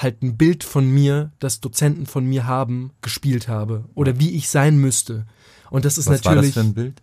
halt 0.01 0.23
ein 0.23 0.37
Bild 0.37 0.63
von 0.63 0.89
mir, 0.89 1.31
das 1.39 1.59
Dozenten 1.59 2.05
von 2.05 2.25
mir 2.25 2.47
haben, 2.47 2.91
gespielt 3.01 3.47
habe. 3.47 3.85
Oder 3.95 4.19
wie 4.19 4.31
ich 4.31 4.49
sein 4.49 4.77
müsste. 4.77 5.25
Und 5.69 5.85
das 5.85 5.97
ist 5.97 6.07
Was 6.07 6.23
natürlich. 6.23 6.27
Was 6.27 6.35
war 6.35 6.43
das 6.45 6.53
für 6.53 6.59
ein 6.61 6.73
Bild? 6.73 7.01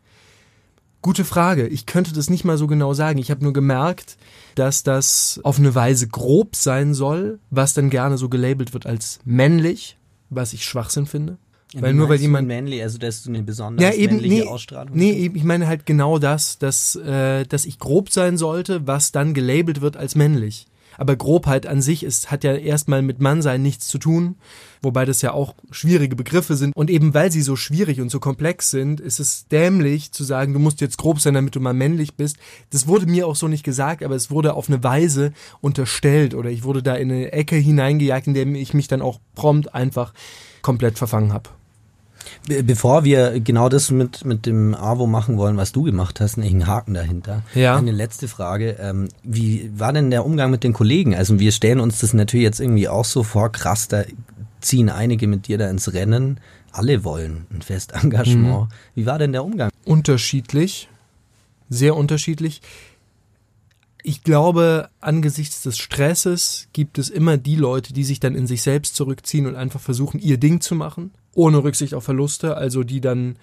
Gute 1.02 1.24
Frage. 1.24 1.68
Ich 1.68 1.87
könnte 1.87 2.12
das 2.12 2.30
nicht 2.30 2.44
mal 2.44 2.59
so 2.59 2.66
genau 2.66 2.94
sagen. 2.94 3.18
Ich 3.18 3.30
habe 3.30 3.44
nur 3.44 3.52
gemerkt, 3.52 4.16
dass 4.56 4.82
das 4.82 5.38
auf 5.44 5.59
eine 5.59 5.74
Weise 5.74 6.09
grob 6.09 6.56
sein 6.56 6.94
soll, 6.94 7.38
was 7.50 7.74
dann 7.74 7.90
gerne 7.90 8.18
so 8.18 8.28
gelabelt 8.28 8.74
wird 8.74 8.87
als 8.87 9.20
männlich, 9.24 9.98
was 10.30 10.52
ich 10.52 10.64
Schwachsinn 10.64 11.06
finde. 11.06 11.38
Ja, 11.74 11.82
weil 11.82 11.94
nur 11.94 12.09
weil 12.09 12.20
jemand 12.20 12.48
männlich, 12.48 12.82
also 12.82 12.98
dass 12.98 13.22
du 13.22 13.30
eine 13.30 13.42
besonders 13.42 13.85
ja, 13.85 13.92
eben, 13.92 14.16
männliche 14.16 14.44
nee, 14.44 14.48
Ausstrahlung 14.48 14.96
Nee, 14.96 15.12
eben, 15.12 15.37
ich 15.37 15.44
meine 15.44 15.66
halt 15.66 15.85
genau 15.85 16.18
das, 16.18 16.59
dass, 16.59 16.96
äh, 16.96 17.44
dass 17.44 17.66
ich 17.66 17.78
grob 17.78 18.11
sein 18.11 18.38
sollte, 18.38 18.87
was 18.87 19.12
dann 19.12 19.35
gelabelt 19.35 19.80
wird 19.80 19.96
als 19.96 20.14
männlich. 20.14 20.66
Aber 20.98 21.16
Grobheit 21.16 21.66
an 21.66 21.82
sich 21.82 22.02
ist, 22.02 22.30
hat 22.30 22.44
ja 22.44 22.54
erstmal 22.54 23.02
mit 23.02 23.20
Mannsein 23.20 23.62
nichts 23.62 23.88
zu 23.88 23.98
tun, 23.98 24.37
wobei 24.82 25.04
das 25.04 25.22
ja 25.22 25.32
auch 25.32 25.54
schwierige 25.70 26.16
Begriffe 26.16 26.56
sind. 26.56 26.74
Und 26.76 26.90
eben 26.90 27.14
weil 27.14 27.30
sie 27.32 27.42
so 27.42 27.56
schwierig 27.56 28.00
und 28.00 28.11
so 28.11 28.20
komplex 28.20 28.70
sind, 28.70 29.00
ist 29.00 29.20
es 29.20 29.48
dämlich 29.48 30.12
zu 30.12 30.24
sagen, 30.24 30.52
du 30.52 30.59
musst 30.59 30.80
jetzt 30.80 30.98
grob 30.98 31.20
sein, 31.20 31.35
damit 31.35 31.54
du 31.54 31.61
mal 31.61 31.74
männlich 31.74 32.14
bist. 32.14 32.37
Das 32.70 32.87
wurde 32.87 33.06
mir 33.06 33.26
auch 33.26 33.37
so 33.37 33.48
nicht 33.48 33.64
gesagt, 33.64 34.02
aber 34.02 34.14
es 34.14 34.30
wurde 34.30 34.54
auf 34.54 34.68
eine 34.68 34.82
Weise 34.82 35.32
unterstellt 35.61 36.35
oder 36.35 36.50
ich 36.50 36.64
wurde 36.64 36.82
da 36.82 36.94
in 36.94 37.11
eine 37.11 37.32
Ecke 37.32 37.56
hineingejagt, 37.56 38.26
in 38.26 38.35
der 38.35 38.46
ich 38.46 38.74
mich 38.74 38.88
dann 38.88 39.02
auch 39.02 39.20
prompt 39.35 39.74
einfach 39.74 40.12
komplett 40.62 40.98
verfangen 40.98 41.32
habe. 41.32 41.50
Bevor 42.46 43.04
wir 43.04 43.40
genau 43.40 43.68
das 43.68 43.90
mit, 43.90 44.24
mit 44.24 44.46
dem 44.46 44.74
AWO 44.74 45.06
machen 45.06 45.36
wollen, 45.36 45.56
was 45.56 45.72
du 45.72 45.82
gemacht 45.82 46.20
hast, 46.20 46.36
nämlich 46.36 46.54
einen 46.54 46.66
Haken 46.66 46.94
dahinter. 46.94 47.42
Ja. 47.54 47.76
Eine 47.76 47.92
letzte 47.92 48.28
Frage. 48.28 48.76
Ähm, 48.80 49.08
wie 49.22 49.70
war 49.76 49.92
denn 49.92 50.10
der 50.10 50.24
Umgang 50.24 50.50
mit 50.50 50.64
den 50.64 50.72
Kollegen? 50.72 51.14
Also 51.14 51.38
wir 51.38 51.52
stellen 51.52 51.80
uns 51.80 52.00
das 52.00 52.14
natürlich 52.14 52.44
jetzt 52.44 52.60
irgendwie 52.60 52.88
auch 52.88 53.04
so 53.04 53.22
vor, 53.22 53.50
krass, 53.50 53.88
da 53.88 54.04
ziehen 54.60 54.90
einige 54.90 55.26
mit 55.26 55.48
dir 55.48 55.58
da 55.58 55.68
ins 55.68 55.92
Rennen. 55.92 56.40
Alle 56.72 57.04
wollen 57.04 57.46
ein 57.52 57.62
Festengagement. 57.62 58.68
Mhm. 58.68 58.74
Wie 58.94 59.06
war 59.06 59.18
denn 59.18 59.32
der 59.32 59.44
Umgang? 59.44 59.70
Unterschiedlich. 59.84 60.88
Sehr 61.68 61.96
unterschiedlich. 61.96 62.62
Ich 64.02 64.22
glaube, 64.22 64.88
angesichts 65.00 65.62
des 65.62 65.78
Stresses 65.78 66.68
gibt 66.72 66.98
es 66.98 67.10
immer 67.10 67.38
die 67.38 67.56
Leute, 67.56 67.92
die 67.92 68.04
sich 68.04 68.20
dann 68.20 68.36
in 68.36 68.46
sich 68.46 68.62
selbst 68.62 68.94
zurückziehen 68.94 69.46
und 69.46 69.56
einfach 69.56 69.80
versuchen, 69.80 70.20
ihr 70.20 70.38
Ding 70.38 70.60
zu 70.60 70.76
machen 70.76 71.10
ohne 71.37 71.62
Rücksicht 71.62 71.94
auf 71.94 72.05
Verluste, 72.05 72.57
also 72.57 72.83
die 72.83 73.01
dann 73.01 73.37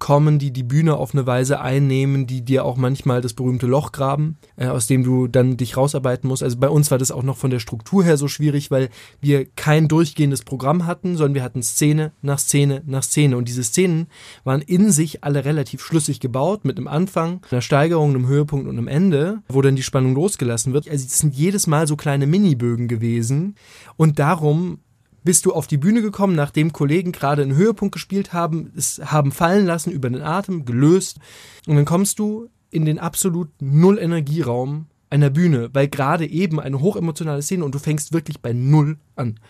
kommen, 0.00 0.38
die 0.38 0.50
die 0.50 0.64
Bühne 0.64 0.96
auf 0.96 1.14
eine 1.14 1.26
Weise 1.26 1.60
einnehmen, 1.60 2.26
die 2.26 2.42
dir 2.42 2.64
auch 2.64 2.76
manchmal 2.76 3.20
das 3.20 3.34
berühmte 3.34 3.66
Loch 3.66 3.92
graben, 3.92 4.38
äh, 4.56 4.66
aus 4.66 4.88
dem 4.88 5.04
du 5.04 5.28
dann 5.28 5.56
dich 5.56 5.76
rausarbeiten 5.76 6.26
musst. 6.26 6.42
Also 6.42 6.56
bei 6.56 6.68
uns 6.68 6.90
war 6.90 6.98
das 6.98 7.12
auch 7.12 7.22
noch 7.22 7.36
von 7.36 7.50
der 7.50 7.60
Struktur 7.60 8.02
her 8.02 8.16
so 8.16 8.26
schwierig, 8.26 8.70
weil 8.70 8.88
wir 9.20 9.44
kein 9.44 9.86
durchgehendes 9.86 10.42
Programm 10.42 10.86
hatten, 10.86 11.16
sondern 11.16 11.34
wir 11.34 11.42
hatten 11.42 11.62
Szene 11.62 12.12
nach 12.22 12.38
Szene 12.38 12.82
nach 12.86 13.02
Szene. 13.02 13.36
Und 13.36 13.46
diese 13.46 13.62
Szenen 13.62 14.06
waren 14.42 14.62
in 14.62 14.90
sich 14.90 15.22
alle 15.22 15.44
relativ 15.44 15.82
schlüssig 15.82 16.18
gebaut, 16.18 16.64
mit 16.64 16.78
einem 16.78 16.88
Anfang, 16.88 17.42
einer 17.50 17.60
Steigerung, 17.60 18.10
einem 18.10 18.26
Höhepunkt 18.26 18.66
und 18.66 18.78
einem 18.78 18.88
Ende, 18.88 19.42
wo 19.48 19.60
dann 19.60 19.76
die 19.76 19.82
Spannung 19.82 20.14
losgelassen 20.14 20.72
wird. 20.72 20.88
Also 20.88 21.04
es 21.04 21.18
sind 21.18 21.34
jedes 21.34 21.66
Mal 21.66 21.86
so 21.86 21.96
kleine 21.96 22.26
Minibögen 22.26 22.88
gewesen. 22.88 23.54
Und 23.98 24.18
darum 24.18 24.78
bist 25.22 25.46
du 25.46 25.52
auf 25.52 25.66
die 25.66 25.76
Bühne 25.76 26.02
gekommen, 26.02 26.34
nachdem 26.34 26.72
Kollegen 26.72 27.12
gerade 27.12 27.42
einen 27.42 27.56
Höhepunkt 27.56 27.92
gespielt 27.92 28.32
haben, 28.32 28.72
es 28.76 29.00
haben 29.04 29.32
fallen 29.32 29.66
lassen 29.66 29.90
über 29.90 30.08
den 30.08 30.22
Atem, 30.22 30.64
gelöst. 30.64 31.18
Und 31.66 31.76
dann 31.76 31.84
kommst 31.84 32.18
du 32.18 32.48
in 32.70 32.84
den 32.84 32.98
absolut 32.98 33.50
Null 33.60 33.98
Energieraum 33.98 34.86
einer 35.10 35.30
Bühne, 35.30 35.70
weil 35.72 35.88
gerade 35.88 36.26
eben 36.26 36.60
eine 36.60 36.80
hochemotionale 36.80 37.42
Szene 37.42 37.64
und 37.64 37.74
du 37.74 37.78
fängst 37.78 38.12
wirklich 38.12 38.40
bei 38.40 38.52
Null 38.52 38.98
an. 39.16 39.40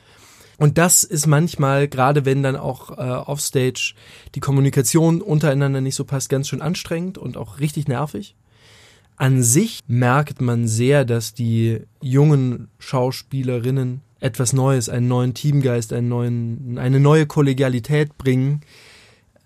Und 0.56 0.76
das 0.76 1.04
ist 1.04 1.26
manchmal, 1.26 1.88
gerade 1.88 2.26
wenn 2.26 2.42
dann 2.42 2.56
auch 2.56 2.90
äh, 2.90 3.00
offstage 3.00 3.94
die 4.34 4.40
Kommunikation 4.40 5.22
untereinander 5.22 5.80
nicht 5.80 5.94
so 5.94 6.04
passt, 6.04 6.28
ganz 6.28 6.48
schön 6.48 6.60
anstrengend 6.60 7.16
und 7.16 7.36
auch 7.36 7.60
richtig 7.60 7.88
nervig. 7.88 8.36
An 9.16 9.42
sich 9.42 9.80
merkt 9.86 10.40
man 10.40 10.66
sehr, 10.66 11.04
dass 11.04 11.34
die 11.34 11.80
jungen 12.02 12.68
Schauspielerinnen 12.78 14.02
etwas 14.20 14.52
Neues, 14.52 14.88
einen 14.88 15.08
neuen 15.08 15.34
Teamgeist, 15.34 15.92
einen 15.92 16.08
neuen, 16.08 16.78
eine 16.78 17.00
neue 17.00 17.26
Kollegialität 17.26 18.16
bringen, 18.18 18.60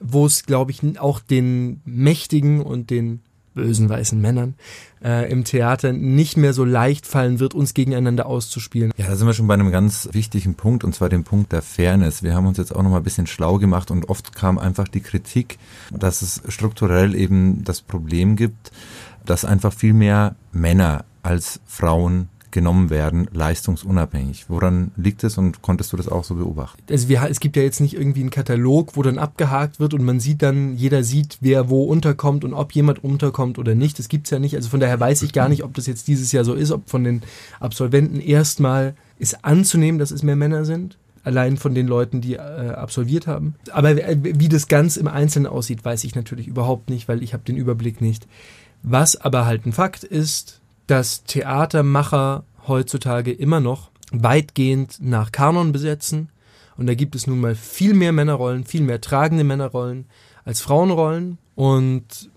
wo 0.00 0.26
es, 0.26 0.44
glaube 0.44 0.72
ich, 0.72 0.98
auch 0.98 1.20
den 1.20 1.80
mächtigen 1.84 2.60
und 2.60 2.90
den 2.90 3.20
bösen 3.54 3.88
weißen 3.88 4.20
Männern 4.20 4.54
äh, 5.02 5.30
im 5.30 5.44
Theater 5.44 5.92
nicht 5.92 6.36
mehr 6.36 6.52
so 6.52 6.64
leicht 6.64 7.06
fallen 7.06 7.38
wird, 7.38 7.54
uns 7.54 7.72
gegeneinander 7.72 8.26
auszuspielen. 8.26 8.92
Ja, 8.96 9.06
da 9.06 9.16
sind 9.16 9.26
wir 9.26 9.34
schon 9.34 9.46
bei 9.46 9.54
einem 9.54 9.70
ganz 9.70 10.08
wichtigen 10.12 10.54
Punkt, 10.54 10.84
und 10.84 10.94
zwar 10.94 11.08
dem 11.08 11.24
Punkt 11.24 11.52
der 11.52 11.62
Fairness. 11.62 12.22
Wir 12.22 12.34
haben 12.34 12.46
uns 12.46 12.58
jetzt 12.58 12.74
auch 12.74 12.82
noch 12.82 12.90
mal 12.90 12.98
ein 12.98 13.04
bisschen 13.04 13.26
schlau 13.26 13.58
gemacht 13.58 13.90
und 13.90 14.08
oft 14.08 14.34
kam 14.34 14.58
einfach 14.58 14.88
die 14.88 15.00
Kritik, 15.00 15.58
dass 15.92 16.22
es 16.22 16.42
strukturell 16.48 17.14
eben 17.14 17.64
das 17.64 17.80
Problem 17.80 18.36
gibt, 18.36 18.72
dass 19.24 19.44
einfach 19.44 19.72
viel 19.72 19.94
mehr 19.94 20.34
Männer 20.52 21.04
als 21.22 21.60
Frauen 21.64 22.28
genommen 22.54 22.88
werden, 22.88 23.28
leistungsunabhängig. 23.32 24.46
Woran 24.48 24.92
liegt 24.96 25.22
es 25.24 25.36
und 25.36 25.60
konntest 25.60 25.92
du 25.92 25.98
das 25.98 26.08
auch 26.08 26.24
so 26.24 26.36
beobachten? 26.36 26.82
Also 26.88 27.10
wir, 27.10 27.26
es 27.28 27.40
gibt 27.40 27.56
ja 27.56 27.62
jetzt 27.62 27.80
nicht 27.80 27.94
irgendwie 27.94 28.20
einen 28.20 28.30
Katalog, 28.30 28.96
wo 28.96 29.02
dann 29.02 29.18
abgehakt 29.18 29.80
wird 29.80 29.92
und 29.92 30.04
man 30.04 30.20
sieht 30.20 30.40
dann, 30.40 30.76
jeder 30.76 31.04
sieht, 31.04 31.38
wer 31.42 31.68
wo 31.68 31.84
unterkommt 31.84 32.44
und 32.44 32.54
ob 32.54 32.72
jemand 32.72 33.04
unterkommt 33.04 33.58
oder 33.58 33.74
nicht. 33.74 33.98
Das 33.98 34.08
gibt's 34.08 34.30
ja 34.30 34.38
nicht. 34.38 34.56
Also 34.56 34.70
von 34.70 34.80
daher 34.80 34.98
weiß 34.98 35.20
ich 35.22 35.34
gar 35.34 35.50
nicht, 35.50 35.64
ob 35.64 35.74
das 35.74 35.86
jetzt 35.86 36.08
dieses 36.08 36.32
Jahr 36.32 36.44
so 36.44 36.54
ist, 36.54 36.70
ob 36.70 36.88
von 36.88 37.04
den 37.04 37.22
Absolventen 37.60 38.20
erstmal 38.20 38.94
ist 39.18 39.44
anzunehmen, 39.44 39.98
dass 39.98 40.12
es 40.12 40.22
mehr 40.22 40.36
Männer 40.36 40.64
sind 40.64 40.96
allein 41.24 41.56
von 41.56 41.74
den 41.74 41.86
Leuten, 41.86 42.20
die 42.20 42.34
äh, 42.34 42.38
absolviert 42.38 43.26
haben. 43.26 43.54
Aber 43.72 43.96
wie 43.96 44.48
das 44.50 44.68
ganz 44.68 44.98
im 44.98 45.08
Einzelnen 45.08 45.46
aussieht, 45.46 45.82
weiß 45.82 46.04
ich 46.04 46.14
natürlich 46.14 46.46
überhaupt 46.46 46.90
nicht, 46.90 47.08
weil 47.08 47.22
ich 47.22 47.32
habe 47.32 47.44
den 47.44 47.56
Überblick 47.56 48.02
nicht. 48.02 48.26
Was 48.82 49.16
aber 49.16 49.46
halt 49.46 49.64
ein 49.64 49.72
Fakt 49.72 50.04
ist, 50.04 50.60
dass 50.86 51.24
Theatermacher 51.24 52.44
heutzutage 52.66 53.32
immer 53.32 53.60
noch 53.60 53.90
weitgehend 54.12 54.98
nach 55.00 55.32
Kanon 55.32 55.72
besetzen. 55.72 56.30
Und 56.76 56.86
da 56.86 56.94
gibt 56.94 57.14
es 57.14 57.26
nun 57.26 57.40
mal 57.40 57.54
viel 57.54 57.94
mehr 57.94 58.12
Männerrollen, 58.12 58.64
viel 58.64 58.82
mehr 58.82 59.00
tragende 59.00 59.44
Männerrollen 59.44 60.06
als 60.44 60.60
Frauenrollen. 60.60 61.38
Und 61.54 62.30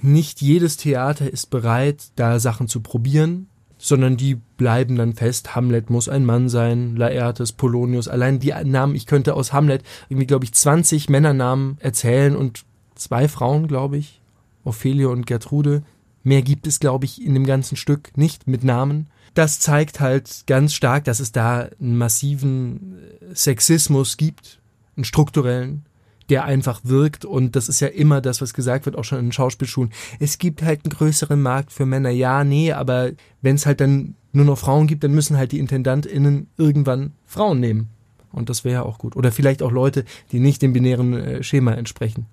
nicht 0.00 0.40
jedes 0.40 0.76
Theater 0.76 1.30
ist 1.30 1.50
bereit, 1.50 2.10
da 2.16 2.38
Sachen 2.38 2.68
zu 2.68 2.80
probieren, 2.80 3.48
sondern 3.78 4.16
die 4.16 4.36
bleiben 4.56 4.96
dann 4.96 5.14
fest. 5.14 5.54
Hamlet 5.54 5.90
muss 5.90 6.08
ein 6.08 6.24
Mann 6.24 6.48
sein, 6.48 6.96
Laertes, 6.96 7.52
Polonius, 7.52 8.08
allein 8.08 8.38
die 8.38 8.54
Namen, 8.64 8.94
ich 8.94 9.06
könnte 9.06 9.34
aus 9.34 9.52
Hamlet 9.52 9.82
irgendwie, 10.08 10.26
glaube 10.26 10.44
ich, 10.44 10.52
20 10.52 11.08
Männernamen 11.08 11.78
erzählen 11.80 12.36
und 12.36 12.64
zwei 12.94 13.26
Frauen, 13.26 13.66
glaube 13.68 13.96
ich, 13.96 14.20
Ophelia 14.64 15.08
und 15.08 15.26
Gertrude, 15.26 15.82
Mehr 16.22 16.42
gibt 16.42 16.66
es, 16.66 16.80
glaube 16.80 17.04
ich, 17.04 17.24
in 17.24 17.34
dem 17.34 17.46
ganzen 17.46 17.76
Stück 17.76 18.16
nicht 18.16 18.46
mit 18.46 18.64
Namen. 18.64 19.08
Das 19.34 19.60
zeigt 19.60 20.00
halt 20.00 20.44
ganz 20.46 20.74
stark, 20.74 21.04
dass 21.04 21.20
es 21.20 21.32
da 21.32 21.68
einen 21.80 21.96
massiven 21.96 22.96
äh, 23.30 23.34
Sexismus 23.34 24.16
gibt, 24.16 24.60
einen 24.96 25.04
strukturellen, 25.04 25.84
der 26.28 26.44
einfach 26.44 26.80
wirkt. 26.84 27.24
Und 27.24 27.56
das 27.56 27.68
ist 27.68 27.80
ja 27.80 27.88
immer 27.88 28.20
das, 28.20 28.40
was 28.40 28.54
gesagt 28.54 28.86
wird, 28.86 28.96
auch 28.96 29.04
schon 29.04 29.18
in 29.18 29.32
Schauspielschulen. 29.32 29.92
Es 30.18 30.38
gibt 30.38 30.62
halt 30.62 30.84
einen 30.84 30.92
größeren 30.92 31.40
Markt 31.40 31.72
für 31.72 31.86
Männer. 31.86 32.10
Ja, 32.10 32.44
nee, 32.44 32.72
aber 32.72 33.10
wenn 33.40 33.56
es 33.56 33.66
halt 33.66 33.80
dann 33.80 34.14
nur 34.32 34.44
noch 34.44 34.58
Frauen 34.58 34.86
gibt, 34.86 35.04
dann 35.04 35.12
müssen 35.12 35.36
halt 35.36 35.52
die 35.52 35.58
IntendantInnen 35.58 36.48
irgendwann 36.56 37.12
Frauen 37.26 37.60
nehmen. 37.60 37.88
Und 38.32 38.48
das 38.48 38.64
wäre 38.64 38.74
ja 38.74 38.82
auch 38.82 38.98
gut. 38.98 39.16
Oder 39.16 39.32
vielleicht 39.32 39.62
auch 39.62 39.72
Leute, 39.72 40.04
die 40.30 40.40
nicht 40.40 40.62
dem 40.62 40.72
binären 40.72 41.14
äh, 41.14 41.42
Schema 41.42 41.72
entsprechen. 41.72 42.26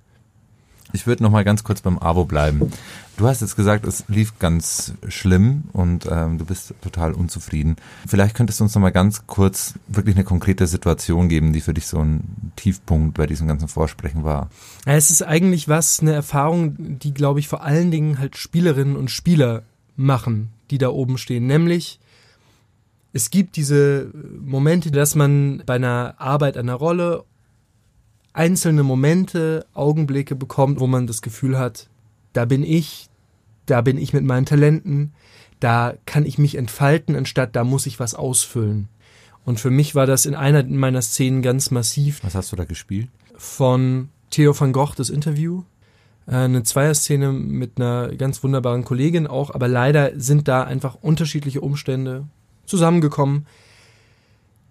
Ich 0.93 1.05
würde 1.05 1.23
noch 1.23 1.31
mal 1.31 1.43
ganz 1.43 1.63
kurz 1.63 1.81
beim 1.81 1.99
AWO 1.99 2.25
bleiben. 2.25 2.71
Du 3.17 3.27
hast 3.27 3.41
jetzt 3.41 3.55
gesagt, 3.55 3.85
es 3.85 4.05
lief 4.07 4.39
ganz 4.39 4.93
schlimm 5.07 5.63
und 5.73 6.07
ähm, 6.09 6.37
du 6.37 6.45
bist 6.45 6.73
total 6.81 7.13
unzufrieden. 7.13 7.75
Vielleicht 8.07 8.35
könntest 8.35 8.59
du 8.59 8.63
uns 8.63 8.75
noch 8.75 8.81
mal 8.81 8.91
ganz 8.91 9.25
kurz 9.27 9.73
wirklich 9.87 10.15
eine 10.15 10.23
konkrete 10.23 10.67
Situation 10.67 11.27
geben, 11.27 11.51
die 11.51 11.61
für 11.61 11.73
dich 11.73 11.87
so 11.87 11.99
ein 11.99 12.51
Tiefpunkt 12.55 13.17
bei 13.17 13.25
diesem 13.25 13.47
ganzen 13.47 13.67
Vorsprechen 13.67 14.23
war. 14.23 14.49
Ja, 14.85 14.93
es 14.93 15.09
ist 15.09 15.23
eigentlich 15.23 15.67
was, 15.67 15.99
eine 15.99 16.13
Erfahrung, 16.13 16.75
die, 16.77 17.13
glaube 17.13 17.39
ich, 17.39 17.47
vor 17.47 17.63
allen 17.63 17.91
Dingen 17.91 18.19
halt 18.19 18.37
Spielerinnen 18.37 18.95
und 18.95 19.11
Spieler 19.11 19.63
machen, 19.95 20.49
die 20.69 20.77
da 20.77 20.89
oben 20.89 21.17
stehen. 21.17 21.47
Nämlich, 21.47 21.99
es 23.13 23.31
gibt 23.31 23.55
diese 23.55 24.11
Momente, 24.39 24.91
dass 24.91 25.15
man 25.15 25.63
bei 25.65 25.75
einer 25.75 26.15
Arbeit 26.19 26.55
an 26.55 26.69
einer 26.69 26.77
Rolle 26.77 27.23
einzelne 28.37 28.83
Momente, 28.83 29.65
Augenblicke 29.73 30.35
bekommt, 30.35 30.79
wo 30.79 30.87
man 30.87 31.07
das 31.07 31.21
Gefühl 31.21 31.57
hat, 31.57 31.89
da 32.33 32.45
bin 32.45 32.63
ich, 32.63 33.09
da 33.65 33.81
bin 33.81 33.97
ich 33.97 34.13
mit 34.13 34.23
meinen 34.23 34.45
Talenten, 34.45 35.13
da 35.59 35.95
kann 36.05 36.25
ich 36.25 36.37
mich 36.37 36.55
entfalten, 36.55 37.15
anstatt 37.15 37.55
da 37.55 37.63
muss 37.63 37.87
ich 37.87 37.99
was 37.99 38.13
ausfüllen. 38.13 38.89
Und 39.43 39.59
für 39.59 39.71
mich 39.71 39.95
war 39.95 40.05
das 40.05 40.25
in 40.25 40.35
einer 40.35 40.63
meiner 40.63 41.01
Szenen 41.01 41.41
ganz 41.41 41.71
massiv. 41.71 42.23
Was 42.23 42.35
hast 42.35 42.51
du 42.51 42.55
da 42.55 42.65
gespielt? 42.65 43.09
Von 43.35 44.09
Theo 44.29 44.57
van 44.59 44.71
Gogh, 44.71 44.93
das 44.95 45.09
Interview. 45.09 45.63
Äh, 46.27 46.35
eine 46.35 46.63
Zweierszene 46.63 47.31
mit 47.31 47.77
einer 47.77 48.13
ganz 48.15 48.43
wunderbaren 48.43 48.83
Kollegin 48.83 49.25
auch, 49.25 49.55
aber 49.55 49.67
leider 49.67 50.19
sind 50.19 50.47
da 50.47 50.63
einfach 50.63 50.95
unterschiedliche 50.95 51.61
Umstände 51.61 52.27
zusammengekommen, 52.65 53.47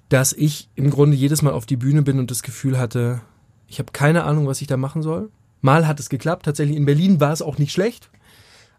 dass 0.09 0.33
ich 0.33 0.69
im 0.77 0.91
Grunde 0.91 1.17
jedes 1.17 1.43
Mal 1.43 1.53
auf 1.53 1.67
die 1.67 1.77
Bühne 1.77 2.03
bin 2.03 2.21
und 2.21 2.31
das 2.31 2.43
Gefühl 2.43 2.79
hatte, 2.79 3.23
ich 3.69 3.79
habe 3.79 3.93
keine 3.93 4.25
Ahnung, 4.25 4.47
was 4.47 4.61
ich 4.61 4.67
da 4.67 4.77
machen 4.77 5.03
soll. 5.03 5.31
Mal 5.61 5.87
hat 5.87 6.01
es 6.01 6.09
geklappt. 6.09 6.45
Tatsächlich 6.45 6.77
in 6.77 6.85
Berlin 6.85 7.21
war 7.21 7.33
es 7.33 7.43
auch 7.43 7.59
nicht 7.59 7.73
schlecht. 7.73 8.11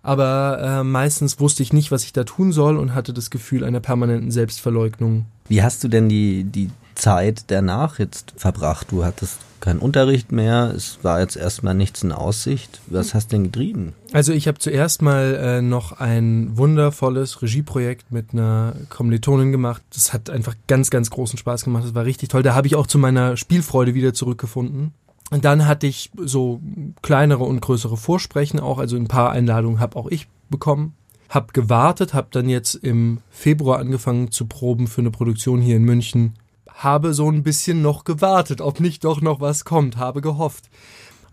Aber 0.04 0.60
äh, 0.62 0.84
meistens 0.84 1.40
wusste 1.40 1.64
ich 1.64 1.74
nicht, 1.74 1.92
was 1.92 2.04
ich 2.04 2.14
da 2.14 2.24
tun 2.24 2.52
soll 2.52 2.78
und 2.78 2.94
hatte 2.94 3.14
das 3.14 3.30
Gefühl 3.30 3.64
einer 3.64 3.82
permanenten 3.82 4.32
Selbstverleugnung. 4.32 5.26
Wie 5.50 5.64
hast 5.64 5.84
du 5.84 5.88
denn 5.88 6.08
die, 6.08 6.46
die 6.46 6.70
Zeit 6.98 7.46
danach 7.48 8.00
jetzt 8.00 8.34
verbracht? 8.36 8.88
Du 8.92 9.06
hattest 9.06 9.40
keinen 9.60 9.80
Unterricht 9.80 10.32
mehr, 10.32 10.74
es 10.76 11.00
war 11.02 11.20
jetzt 11.20 11.36
erstmal 11.36 11.74
nichts 11.74 12.04
in 12.04 12.12
Aussicht. 12.12 12.80
Was 12.88 13.14
hast 13.14 13.32
denn 13.32 13.44
getrieben? 13.44 13.94
Also 14.14 14.32
ich 14.32 14.48
habe 14.48 14.60
zuerst 14.60 15.02
mal 15.02 15.36
äh, 15.36 15.62
noch 15.62 16.00
ein 16.00 16.58
wundervolles 16.58 17.42
Regieprojekt 17.42 18.12
mit 18.12 18.34
einer 18.34 18.76
Kommilitonin 18.90 19.52
gemacht. 19.52 19.82
Das 19.94 20.14
hat 20.14 20.30
einfach 20.30 20.56
ganz, 20.68 20.90
ganz 20.90 21.10
großen 21.10 21.38
Spaß 21.38 21.64
gemacht. 21.64 21.84
Das 21.86 21.96
war 21.96 22.06
richtig 22.06 22.30
toll. 22.30 22.44
Da 22.44 22.56
habe 22.56 22.68
ich 22.68 22.76
auch 22.76 22.88
zu 22.88 23.00
meiner 23.00 23.36
Spielfreude 23.36 23.94
wieder 23.94 24.14
zurückgefunden. 24.14 24.94
Und 25.30 25.44
dann 25.44 25.66
hatte 25.66 25.88
ich 25.88 26.12
so 26.18 26.62
kleinere 27.02 27.44
und 27.44 27.60
größere 27.60 27.98
Vorsprechen 27.98 28.60
auch, 28.60 28.80
also 28.80 28.96
ein 28.96 29.10
paar 29.10 29.32
Einladungen 29.32 29.80
habe 29.80 29.98
auch 29.98 30.08
ich 30.08 30.28
bekommen. 30.50 30.94
Hab 31.30 31.54
gewartet, 31.54 32.14
hab 32.14 32.32
dann 32.32 32.48
jetzt 32.48 32.76
im 32.76 33.18
Februar 33.30 33.80
angefangen 33.80 34.32
zu 34.32 34.46
proben 34.46 34.88
für 34.88 35.02
eine 35.02 35.12
Produktion 35.12 35.60
hier 35.60 35.76
in 35.76 35.84
München 35.84 36.36
habe 36.78 37.14
so 37.14 37.30
ein 37.30 37.44
bisschen 37.44 37.82
noch 37.82 38.04
gewartet, 38.04 38.62
ob 38.62 38.80
nicht 38.80 39.04
doch 39.04 39.20
noch 39.22 39.42
was 39.42 39.66
kommt, 39.66 39.98
habe 39.98 40.22
gehofft. 40.22 40.70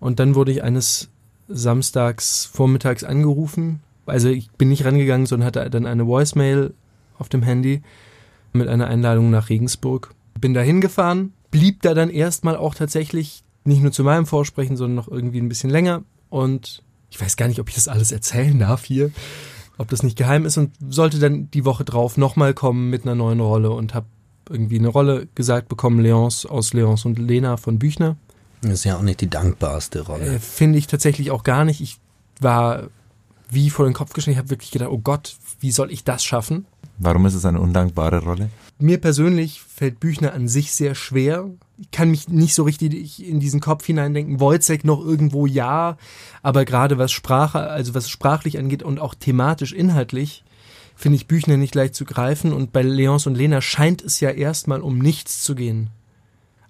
Und 0.00 0.18
dann 0.18 0.34
wurde 0.34 0.52
ich 0.52 0.62
eines 0.62 1.10
Samstags 1.48 2.46
vormittags 2.46 3.04
angerufen. 3.04 3.80
Also 4.06 4.28
ich 4.28 4.50
bin 4.52 4.70
nicht 4.70 4.84
rangegangen, 4.84 5.26
sondern 5.26 5.46
hatte 5.46 5.70
dann 5.70 5.86
eine 5.86 6.06
Voicemail 6.06 6.72
auf 7.18 7.28
dem 7.28 7.42
Handy 7.42 7.82
mit 8.52 8.68
einer 8.68 8.86
Einladung 8.86 9.30
nach 9.30 9.50
Regensburg. 9.50 10.14
Bin 10.40 10.54
da 10.54 10.62
hingefahren, 10.62 11.34
blieb 11.50 11.82
da 11.82 11.94
dann 11.94 12.10
erstmal 12.10 12.56
auch 12.56 12.74
tatsächlich 12.74 13.44
nicht 13.64 13.82
nur 13.82 13.92
zu 13.92 14.02
meinem 14.02 14.26
Vorsprechen, 14.26 14.76
sondern 14.76 14.96
noch 14.96 15.08
irgendwie 15.08 15.40
ein 15.40 15.48
bisschen 15.48 15.70
länger. 15.70 16.02
Und 16.30 16.82
ich 17.10 17.20
weiß 17.20 17.36
gar 17.36 17.48
nicht, 17.48 17.60
ob 17.60 17.68
ich 17.68 17.74
das 17.74 17.88
alles 17.88 18.12
erzählen 18.12 18.58
darf 18.58 18.84
hier, 18.84 19.10
ob 19.76 19.88
das 19.88 20.02
nicht 20.02 20.16
geheim 20.16 20.46
ist 20.46 20.56
und 20.56 20.72
sollte 20.88 21.18
dann 21.18 21.50
die 21.50 21.64
Woche 21.64 21.84
drauf 21.84 22.16
nochmal 22.16 22.54
kommen 22.54 22.90
mit 22.90 23.02
einer 23.02 23.14
neuen 23.14 23.40
Rolle 23.40 23.70
und 23.70 23.94
habe 23.94 24.06
irgendwie 24.48 24.78
eine 24.78 24.88
Rolle 24.88 25.28
gesagt 25.34 25.68
bekommen, 25.68 26.00
Leons 26.00 26.46
aus 26.46 26.72
Leons 26.72 27.04
und 27.04 27.18
Lena 27.18 27.56
von 27.56 27.78
Büchner. 27.78 28.16
Das 28.62 28.72
ist 28.72 28.84
ja 28.84 28.96
auch 28.96 29.02
nicht 29.02 29.20
die 29.20 29.28
dankbarste 29.28 30.02
Rolle. 30.02 30.36
Äh, 30.36 30.38
Finde 30.38 30.78
ich 30.78 30.86
tatsächlich 30.86 31.30
auch 31.30 31.44
gar 31.44 31.64
nicht. 31.64 31.80
Ich 31.80 31.98
war 32.40 32.88
wie 33.50 33.70
vor 33.70 33.84
den 33.84 33.94
Kopf 33.94 34.12
geschnitten. 34.12 34.38
Ich 34.38 34.42
habe 34.42 34.50
wirklich 34.50 34.70
gedacht, 34.70 34.90
oh 34.90 34.98
Gott, 34.98 35.36
wie 35.60 35.70
soll 35.70 35.90
ich 35.90 36.04
das 36.04 36.24
schaffen? 36.24 36.66
Warum 36.98 37.26
ist 37.26 37.34
es 37.34 37.44
eine 37.44 37.60
undankbare 37.60 38.22
Rolle? 38.22 38.50
Mir 38.78 39.00
persönlich 39.00 39.60
fällt 39.60 40.00
Büchner 40.00 40.32
an 40.32 40.48
sich 40.48 40.72
sehr 40.72 40.94
schwer. 40.94 41.50
Ich 41.78 41.90
kann 41.90 42.10
mich 42.10 42.28
nicht 42.28 42.54
so 42.54 42.62
richtig 42.62 43.26
in 43.26 43.40
diesen 43.40 43.60
Kopf 43.60 43.84
hineindenken. 43.84 44.40
Wojcek 44.40 44.84
noch 44.84 45.04
irgendwo 45.04 45.46
ja, 45.46 45.96
aber 46.42 46.64
gerade 46.64 46.98
was 46.98 47.12
Sprache, 47.12 47.60
also 47.60 47.94
was 47.94 48.08
sprachlich 48.08 48.58
angeht 48.58 48.82
und 48.82 49.00
auch 49.00 49.14
thematisch 49.14 49.72
inhaltlich, 49.72 50.44
finde 50.94 51.16
ich 51.16 51.26
Büchner 51.26 51.56
nicht 51.56 51.74
leicht 51.74 51.94
zu 51.94 52.04
greifen. 52.04 52.52
Und 52.52 52.72
bei 52.72 52.82
Leons 52.82 53.26
und 53.26 53.36
Lena 53.36 53.60
scheint 53.60 54.02
es 54.02 54.20
ja 54.20 54.30
erstmal 54.30 54.80
um 54.80 54.98
nichts 54.98 55.42
zu 55.42 55.54
gehen. 55.54 55.90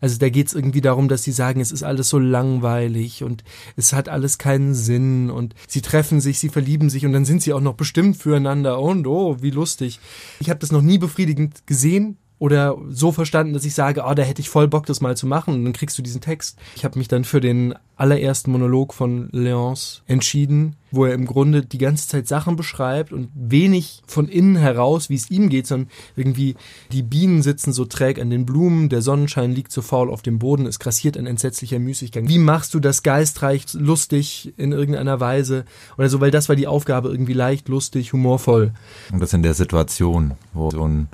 Also 0.05 0.19
da 0.19 0.29
geht 0.29 0.49
es 0.49 0.55
irgendwie 0.55 0.83
darum, 0.83 1.09
dass 1.09 1.23
sie 1.23 1.33
sagen, 1.33 1.63
es 1.63 1.73
ist 1.73 1.83
alles 1.83 2.11
so 2.11 2.19
langweilig 2.19 3.25
und 3.25 3.43
es 3.77 3.95
hat 3.95 4.11
alles 4.11 4.37
keinen 4.37 4.75
Sinn 4.75 5.31
und 5.31 5.55
sie 5.67 5.81
treffen 5.81 6.21
sich, 6.21 6.39
sie 6.39 6.51
verlieben 6.51 6.91
sich 6.91 7.07
und 7.07 7.15
dann 7.15 7.25
sind 7.25 7.41
sie 7.41 7.55
auch 7.55 7.61
noch 7.63 7.73
bestimmt 7.73 8.19
füreinander 8.19 8.81
und 8.81 9.07
oh, 9.07 9.39
wie 9.41 9.49
lustig. 9.49 10.01
Ich 10.41 10.51
habe 10.51 10.61
das 10.61 10.73
noch 10.73 10.83
nie 10.83 10.99
befriedigend 10.99 11.67
gesehen, 11.67 12.19
oder 12.45 12.77
so 12.91 13.11
verstanden, 13.11 13.55
dass 13.55 13.65
ich 13.65 13.73
sage, 13.73 14.05
oh, 14.07 14.13
da 14.13 14.23
hätte 14.23 14.43
ich 14.43 14.51
voll 14.51 14.69
Bock, 14.69 14.85
das 14.85 15.01
mal 15.01 15.17
zu 15.17 15.27
machen. 15.27 15.55
Und 15.55 15.65
dann 15.65 15.73
kriegst 15.73 15.97
du 15.97 16.03
diesen 16.03 16.21
Text. 16.21 16.59
Ich 16.77 16.85
habe 16.85 16.99
mich 16.99 17.09
dann 17.09 17.25
für 17.25 17.41
den 17.41 17.75
allerersten 17.97 18.53
Monolog 18.53 18.93
von 18.93 19.31
Leonce 19.33 20.03
entschieden, 20.07 20.77
wo 20.91 21.07
er 21.07 21.15
im 21.15 21.25
Grunde 21.25 21.65
die 21.65 21.79
ganze 21.79 22.07
Zeit 22.07 22.29
Sachen 22.29 22.57
beschreibt 22.57 23.15
und 23.15 23.31
wenig 23.35 24.03
von 24.07 24.29
innen 24.29 24.57
heraus, 24.57 25.09
wie 25.09 25.15
es 25.15 25.31
ihm 25.31 25.49
geht, 25.49 25.67
sondern 25.67 25.89
irgendwie 26.17 26.55
die 26.93 27.03
Bienen 27.03 27.41
sitzen 27.41 27.73
so 27.73 27.87
träg 27.87 28.21
an 28.21 28.29
den 28.29 28.45
Blumen, 28.45 28.91
der 28.91 29.01
Sonnenschein 29.01 29.53
liegt 29.53 29.73
so 29.73 29.81
faul 29.81 30.11
auf 30.11 30.21
dem 30.21 30.39
Boden, 30.39 30.67
es 30.67 30.79
grassiert 30.79 31.17
ein 31.17 31.27
entsetzlicher 31.27 31.79
Müßiggang. 31.79 32.29
Wie 32.29 32.39
machst 32.39 32.75
du 32.75 32.79
das 32.79 33.03
geistreich, 33.03 33.73
lustig 33.73 34.53
in 34.59 34.73
irgendeiner 34.73 35.19
Weise 35.19 35.65
oder 35.97 36.11
so, 36.11 36.21
weil 36.21 36.31
das 36.31 36.51
war 36.51 36.57
die 36.57 36.67
Aufgabe 36.67 37.09
irgendwie 37.09 37.33
leicht, 37.33 37.71
lustig, 37.71 38.13
humorvoll. 38.13 38.75
Und 39.11 39.21
das 39.21 39.33
in 39.33 39.43
der 39.43 39.55
Situation, 39.55 40.33
wo 40.53 40.71
so 40.71 40.87
ein 40.87 41.09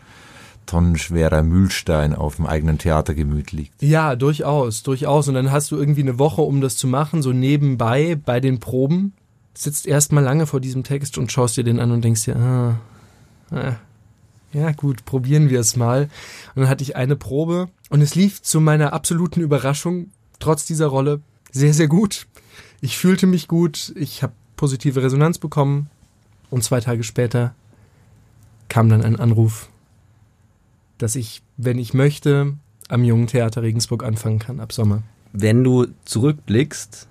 tonnenschwerer 0.71 1.43
Mühlstein 1.43 2.15
auf 2.15 2.37
dem 2.37 2.47
eigenen 2.47 2.79
Theatergemüt 2.79 3.51
liegt. 3.51 3.83
Ja, 3.83 4.15
durchaus, 4.15 4.85
durchaus. 4.85 5.27
Und 5.27 5.35
dann 5.35 5.51
hast 5.51 5.73
du 5.73 5.77
irgendwie 5.77 6.03
eine 6.03 6.21
Woche, 6.21 6.43
um 6.43 6.61
das 6.61 6.77
zu 6.77 6.87
machen, 6.87 7.23
so 7.23 7.33
nebenbei 7.33 8.15
bei 8.15 8.39
den 8.39 8.61
Proben. 8.61 9.13
Sitzt 9.53 9.89
erstmal 9.89 10.23
lange 10.23 10.47
vor 10.47 10.61
diesem 10.61 10.85
Text 10.85 11.19
und 11.19 11.33
schaust 11.33 11.57
dir 11.57 11.65
den 11.65 11.81
an 11.81 11.91
und 11.91 12.05
denkst 12.05 12.25
dir, 12.25 12.37
ah, 12.37 12.77
ah, 13.51 13.77
ja 14.53 14.71
gut, 14.71 15.05
probieren 15.05 15.51
wir 15.51 15.59
es 15.59 15.75
mal. 15.75 16.09
Und 16.55 16.63
dann 16.63 16.69
hatte 16.69 16.85
ich 16.85 16.95
eine 16.95 17.17
Probe 17.17 17.69
und 17.89 18.01
es 18.01 18.15
lief 18.15 18.41
zu 18.41 18.61
meiner 18.61 18.93
absoluten 18.93 19.41
Überraschung, 19.41 20.13
trotz 20.39 20.67
dieser 20.67 20.87
Rolle, 20.87 21.21
sehr, 21.51 21.75
sehr 21.75 21.89
gut. 21.89 22.29
Ich 22.81 22.97
fühlte 22.97 23.27
mich 23.27 23.49
gut, 23.49 23.93
ich 23.97 24.23
habe 24.23 24.35
positive 24.55 25.03
Resonanz 25.03 25.39
bekommen 25.39 25.91
und 26.49 26.63
zwei 26.63 26.81
Tage 26.81 27.03
später 27.03 27.57
kam 28.69 28.89
dann 28.89 29.03
ein 29.03 29.17
Anruf 29.17 29.69
dass 31.03 31.17
ich, 31.17 31.43
wenn 31.57 31.79
ich 31.79 31.95
möchte, 31.95 32.55
am 32.89 33.05
Jungen 33.05 33.27
Theater 33.27 33.63
Regensburg 33.63 34.05
anfangen 34.05 34.39
kann 34.39 34.61
ab 34.61 34.73
Sommer. 34.73 35.03
Wenn 35.33 35.63
du 35.63 35.87
zurückblickst, 36.05 37.07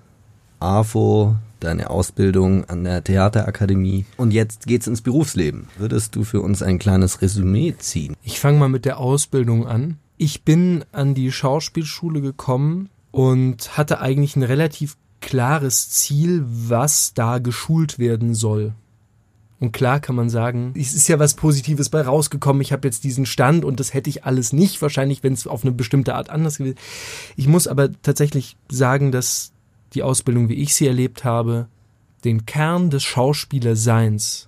AFO, 0.60 1.36
deine 1.60 1.90
Ausbildung 1.90 2.66
an 2.66 2.84
der 2.84 3.04
Theaterakademie 3.04 4.06
und 4.18 4.32
jetzt 4.32 4.68
geht's 4.68 4.88
ins 4.88 5.02
Berufsleben. 5.02 5.68
Würdest 5.78 6.16
du 6.16 6.24
für 6.24 6.42
uns 6.42 6.62
ein 6.62 6.80
kleines 6.80 7.22
Resümee 7.22 7.76
ziehen? 7.78 8.16
Ich 8.24 8.40
fange 8.40 8.60
mal 8.60 8.70
mit 8.70 8.86
der 8.86 8.98
Ausbildung 8.98 9.68
an. 9.68 9.98
Ich 10.18 10.44
bin 10.44 10.84
an 10.92 11.14
die 11.14 11.32
Schauspielschule 11.32 12.22
gekommen 12.22 12.90
und 13.12 13.78
hatte 13.78 14.02
eigentlich 14.02 14.36
ein 14.36 14.44
relativ 14.44 14.98
klares 15.22 15.90
Ziel, 15.90 16.46
was 16.46 17.14
da 17.14 17.40
geschult 17.40 18.00
werden 18.00 18.36
soll. 18.36 18.74
Und 19.60 19.74
klar 19.74 20.00
kann 20.00 20.16
man 20.16 20.30
sagen, 20.30 20.74
es 20.78 20.94
ist 20.94 21.10
ja 21.10 21.20
was 21.20 21.34
Positives 21.34 21.90
bei 21.90 22.02
rausgekommen. 22.02 22.62
Ich 22.62 22.72
habe 22.72 22.88
jetzt 22.88 23.04
diesen 23.04 23.26
Stand 23.26 23.66
und 23.66 23.80
das 23.80 23.94
hätte 23.94 24.10
ich 24.10 24.24
alles 24.24 24.54
nicht, 24.54 24.82
wahrscheinlich, 24.82 25.22
wenn 25.22 25.34
es 25.34 25.48
auf 25.48 25.64
eine 25.64 25.74
bestimmte 25.74 26.16
Art 26.16 26.30
anders 26.30 26.58
gewesen. 26.58 26.78
Ich 27.36 27.48
muss 27.48 27.68
aber 27.68 27.92
tatsächlich 28.02 28.56
sagen, 28.72 29.12
dass 29.12 29.52
die 29.94 30.04
Ausbildung, 30.04 30.48
wie 30.48 30.56
ich 30.56 30.76
sie 30.76 30.88
erlebt 30.88 31.26
habe, 31.26 31.68
den 32.24 32.46
Kern 32.46 32.90
des 32.90 33.04
Schauspielerseins 33.04 34.48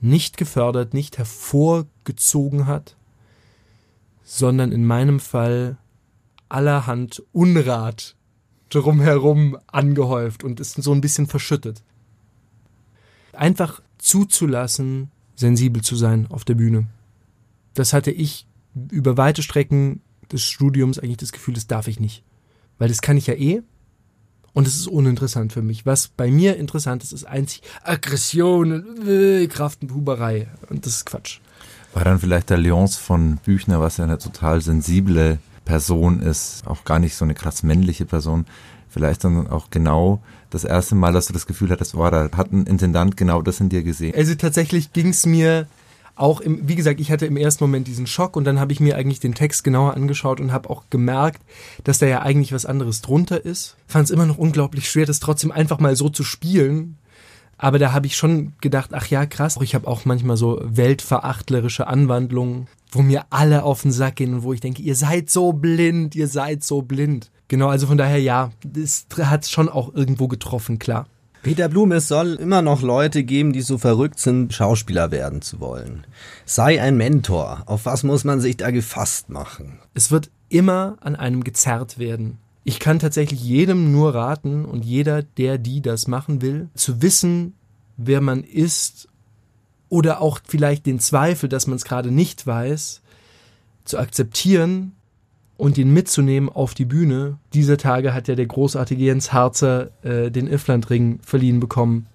nicht 0.00 0.36
gefördert, 0.36 0.94
nicht 0.94 1.18
hervorgezogen 1.18 2.66
hat, 2.66 2.96
sondern 4.22 4.70
in 4.70 4.84
meinem 4.84 5.18
Fall 5.18 5.76
allerhand 6.48 7.22
Unrat 7.32 8.14
drumherum 8.68 9.58
angehäuft 9.66 10.44
und 10.44 10.60
ist 10.60 10.80
so 10.82 10.92
ein 10.92 11.00
bisschen 11.00 11.26
verschüttet 11.26 11.82
einfach 13.32 13.82
zuzulassen, 13.98 15.10
sensibel 15.36 15.82
zu 15.82 15.96
sein 15.96 16.26
auf 16.28 16.44
der 16.44 16.54
Bühne. 16.54 16.86
Das 17.74 17.92
hatte 17.92 18.10
ich 18.10 18.46
über 18.90 19.16
weite 19.16 19.42
Strecken 19.42 20.00
des 20.30 20.42
Studiums 20.42 20.98
eigentlich 20.98 21.18
das 21.18 21.32
Gefühl, 21.32 21.54
das 21.54 21.66
darf 21.66 21.88
ich 21.88 22.00
nicht. 22.00 22.22
Weil 22.78 22.88
das 22.88 23.02
kann 23.02 23.16
ich 23.16 23.26
ja 23.26 23.34
eh. 23.34 23.62
Und 24.54 24.66
es 24.66 24.76
ist 24.76 24.86
uninteressant 24.86 25.52
für 25.52 25.62
mich. 25.62 25.86
Was 25.86 26.08
bei 26.08 26.30
mir 26.30 26.56
interessant 26.56 27.02
ist, 27.02 27.12
ist 27.12 27.24
einzig 27.24 27.62
Aggression, 27.82 29.06
äh, 29.06 29.46
Kraft 29.46 29.82
und 29.82 29.94
Huberei. 29.94 30.48
Und 30.68 30.84
das 30.84 30.96
ist 30.96 31.06
Quatsch. 31.06 31.40
War 31.94 32.04
dann 32.04 32.18
vielleicht 32.18 32.50
der 32.50 32.58
Lyons 32.58 32.96
von 32.96 33.38
Büchner, 33.38 33.80
was 33.80 33.96
ja 33.96 34.04
eine 34.04 34.18
total 34.18 34.60
sensible 34.60 35.38
Person 35.64 36.20
ist, 36.20 36.66
auch 36.66 36.84
gar 36.84 36.98
nicht 36.98 37.14
so 37.14 37.24
eine 37.24 37.34
krass 37.34 37.62
männliche 37.62 38.04
Person, 38.04 38.46
vielleicht 38.92 39.24
dann 39.24 39.48
auch 39.48 39.70
genau 39.70 40.22
das 40.50 40.64
erste 40.64 40.94
Mal, 40.94 41.12
dass 41.12 41.26
du 41.26 41.32
das 41.32 41.46
Gefühl 41.46 41.70
hattest, 41.70 41.94
oh, 41.94 42.10
da 42.10 42.28
hat 42.36 42.52
ein 42.52 42.66
Intendant 42.66 43.16
genau 43.16 43.42
das 43.42 43.58
in 43.60 43.70
dir 43.70 43.82
gesehen? 43.82 44.14
Also 44.14 44.34
tatsächlich 44.34 44.92
ging 44.92 45.08
es 45.08 45.26
mir 45.26 45.66
auch, 46.14 46.40
im, 46.40 46.68
wie 46.68 46.74
gesagt, 46.74 47.00
ich 47.00 47.10
hatte 47.10 47.26
im 47.26 47.38
ersten 47.38 47.64
Moment 47.64 47.88
diesen 47.88 48.06
Schock 48.06 48.36
und 48.36 48.44
dann 48.44 48.60
habe 48.60 48.72
ich 48.72 48.80
mir 48.80 48.96
eigentlich 48.96 49.20
den 49.20 49.34
Text 49.34 49.64
genauer 49.64 49.94
angeschaut 49.94 50.40
und 50.40 50.52
habe 50.52 50.68
auch 50.68 50.84
gemerkt, 50.90 51.42
dass 51.84 51.98
da 51.98 52.06
ja 52.06 52.20
eigentlich 52.20 52.52
was 52.52 52.66
anderes 52.66 53.00
drunter 53.00 53.44
ist. 53.44 53.76
Fand 53.86 54.04
es 54.04 54.10
immer 54.10 54.26
noch 54.26 54.38
unglaublich 54.38 54.88
schwer, 54.88 55.06
das 55.06 55.20
trotzdem 55.20 55.50
einfach 55.50 55.80
mal 55.80 55.96
so 55.96 56.10
zu 56.10 56.22
spielen. 56.22 56.98
Aber 57.56 57.78
da 57.78 57.92
habe 57.92 58.06
ich 58.06 58.16
schon 58.16 58.52
gedacht, 58.60 58.90
ach 58.92 59.06
ja, 59.06 59.24
krass. 59.24 59.58
Ich 59.62 59.74
habe 59.74 59.86
auch 59.86 60.04
manchmal 60.04 60.36
so 60.36 60.60
weltverachtlerische 60.64 61.86
Anwandlungen, 61.86 62.66
wo 62.90 63.02
mir 63.02 63.24
alle 63.30 63.62
auf 63.62 63.82
den 63.82 63.92
Sack 63.92 64.16
gehen 64.16 64.34
und 64.34 64.42
wo 64.42 64.52
ich 64.52 64.60
denke, 64.60 64.82
ihr 64.82 64.96
seid 64.96 65.30
so 65.30 65.52
blind, 65.52 66.14
ihr 66.14 66.28
seid 66.28 66.64
so 66.64 66.82
blind. 66.82 67.30
Genau, 67.48 67.68
also 67.68 67.86
von 67.86 67.98
daher 67.98 68.18
ja, 68.18 68.50
das 68.64 69.06
hat 69.18 69.46
schon 69.46 69.68
auch 69.68 69.94
irgendwo 69.94 70.28
getroffen, 70.28 70.78
klar. 70.78 71.06
Peter 71.42 71.68
Blum, 71.68 71.90
es 71.90 72.06
soll 72.06 72.34
immer 72.34 72.62
noch 72.62 72.82
Leute 72.82 73.24
geben, 73.24 73.52
die 73.52 73.62
so 73.62 73.76
verrückt 73.76 74.20
sind, 74.20 74.54
Schauspieler 74.54 75.10
werden 75.10 75.42
zu 75.42 75.58
wollen. 75.58 76.06
Sei 76.44 76.80
ein 76.80 76.96
Mentor. 76.96 77.64
Auf 77.66 77.84
was 77.84 78.04
muss 78.04 78.22
man 78.22 78.40
sich 78.40 78.56
da 78.56 78.70
gefasst 78.70 79.28
machen? 79.28 79.80
Es 79.92 80.12
wird 80.12 80.30
immer 80.48 80.98
an 81.00 81.16
einem 81.16 81.42
gezerrt 81.42 81.98
werden. 81.98 82.38
Ich 82.62 82.78
kann 82.78 83.00
tatsächlich 83.00 83.42
jedem 83.42 83.90
nur 83.90 84.14
raten 84.14 84.64
und 84.64 84.84
jeder, 84.84 85.24
der 85.24 85.58
die 85.58 85.82
das 85.82 86.06
machen 86.06 86.42
will, 86.42 86.68
zu 86.74 87.02
wissen, 87.02 87.54
wer 87.96 88.20
man 88.20 88.44
ist 88.44 89.08
oder 89.88 90.20
auch 90.20 90.38
vielleicht 90.46 90.86
den 90.86 91.00
Zweifel, 91.00 91.48
dass 91.48 91.66
man 91.66 91.74
es 91.74 91.84
gerade 91.84 92.12
nicht 92.12 92.46
weiß, 92.46 93.02
zu 93.84 93.98
akzeptieren 93.98 94.92
und 95.56 95.78
ihn 95.78 95.92
mitzunehmen 95.92 96.48
auf 96.48 96.74
die 96.74 96.84
Bühne. 96.84 97.38
Dieser 97.54 97.76
Tage 97.76 98.14
hat 98.14 98.28
ja 98.28 98.34
der 98.34 98.46
großartige 98.46 99.04
Jens 99.04 99.32
Harzer 99.32 99.90
äh, 100.02 100.30
den 100.30 100.46
Iflandring 100.46 101.20
verliehen 101.22 101.60
bekommen. 101.60 102.06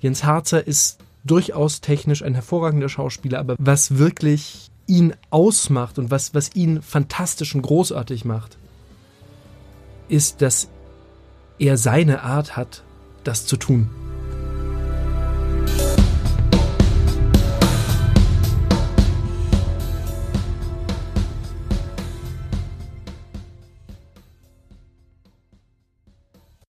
Jens 0.00 0.24
Harzer 0.24 0.66
ist 0.66 0.98
durchaus 1.24 1.80
technisch 1.80 2.22
ein 2.22 2.34
hervorragender 2.34 2.88
Schauspieler, 2.88 3.38
aber 3.38 3.56
was 3.58 3.98
wirklich 3.98 4.70
ihn 4.86 5.14
ausmacht 5.30 5.98
und 5.98 6.10
was, 6.10 6.34
was 6.34 6.54
ihn 6.54 6.82
fantastisch 6.82 7.54
und 7.54 7.62
großartig 7.62 8.24
macht, 8.24 8.56
ist, 10.08 10.42
dass 10.42 10.68
er 11.58 11.76
seine 11.76 12.22
Art 12.22 12.56
hat, 12.56 12.82
das 13.24 13.46
zu 13.46 13.56
tun. 13.56 13.90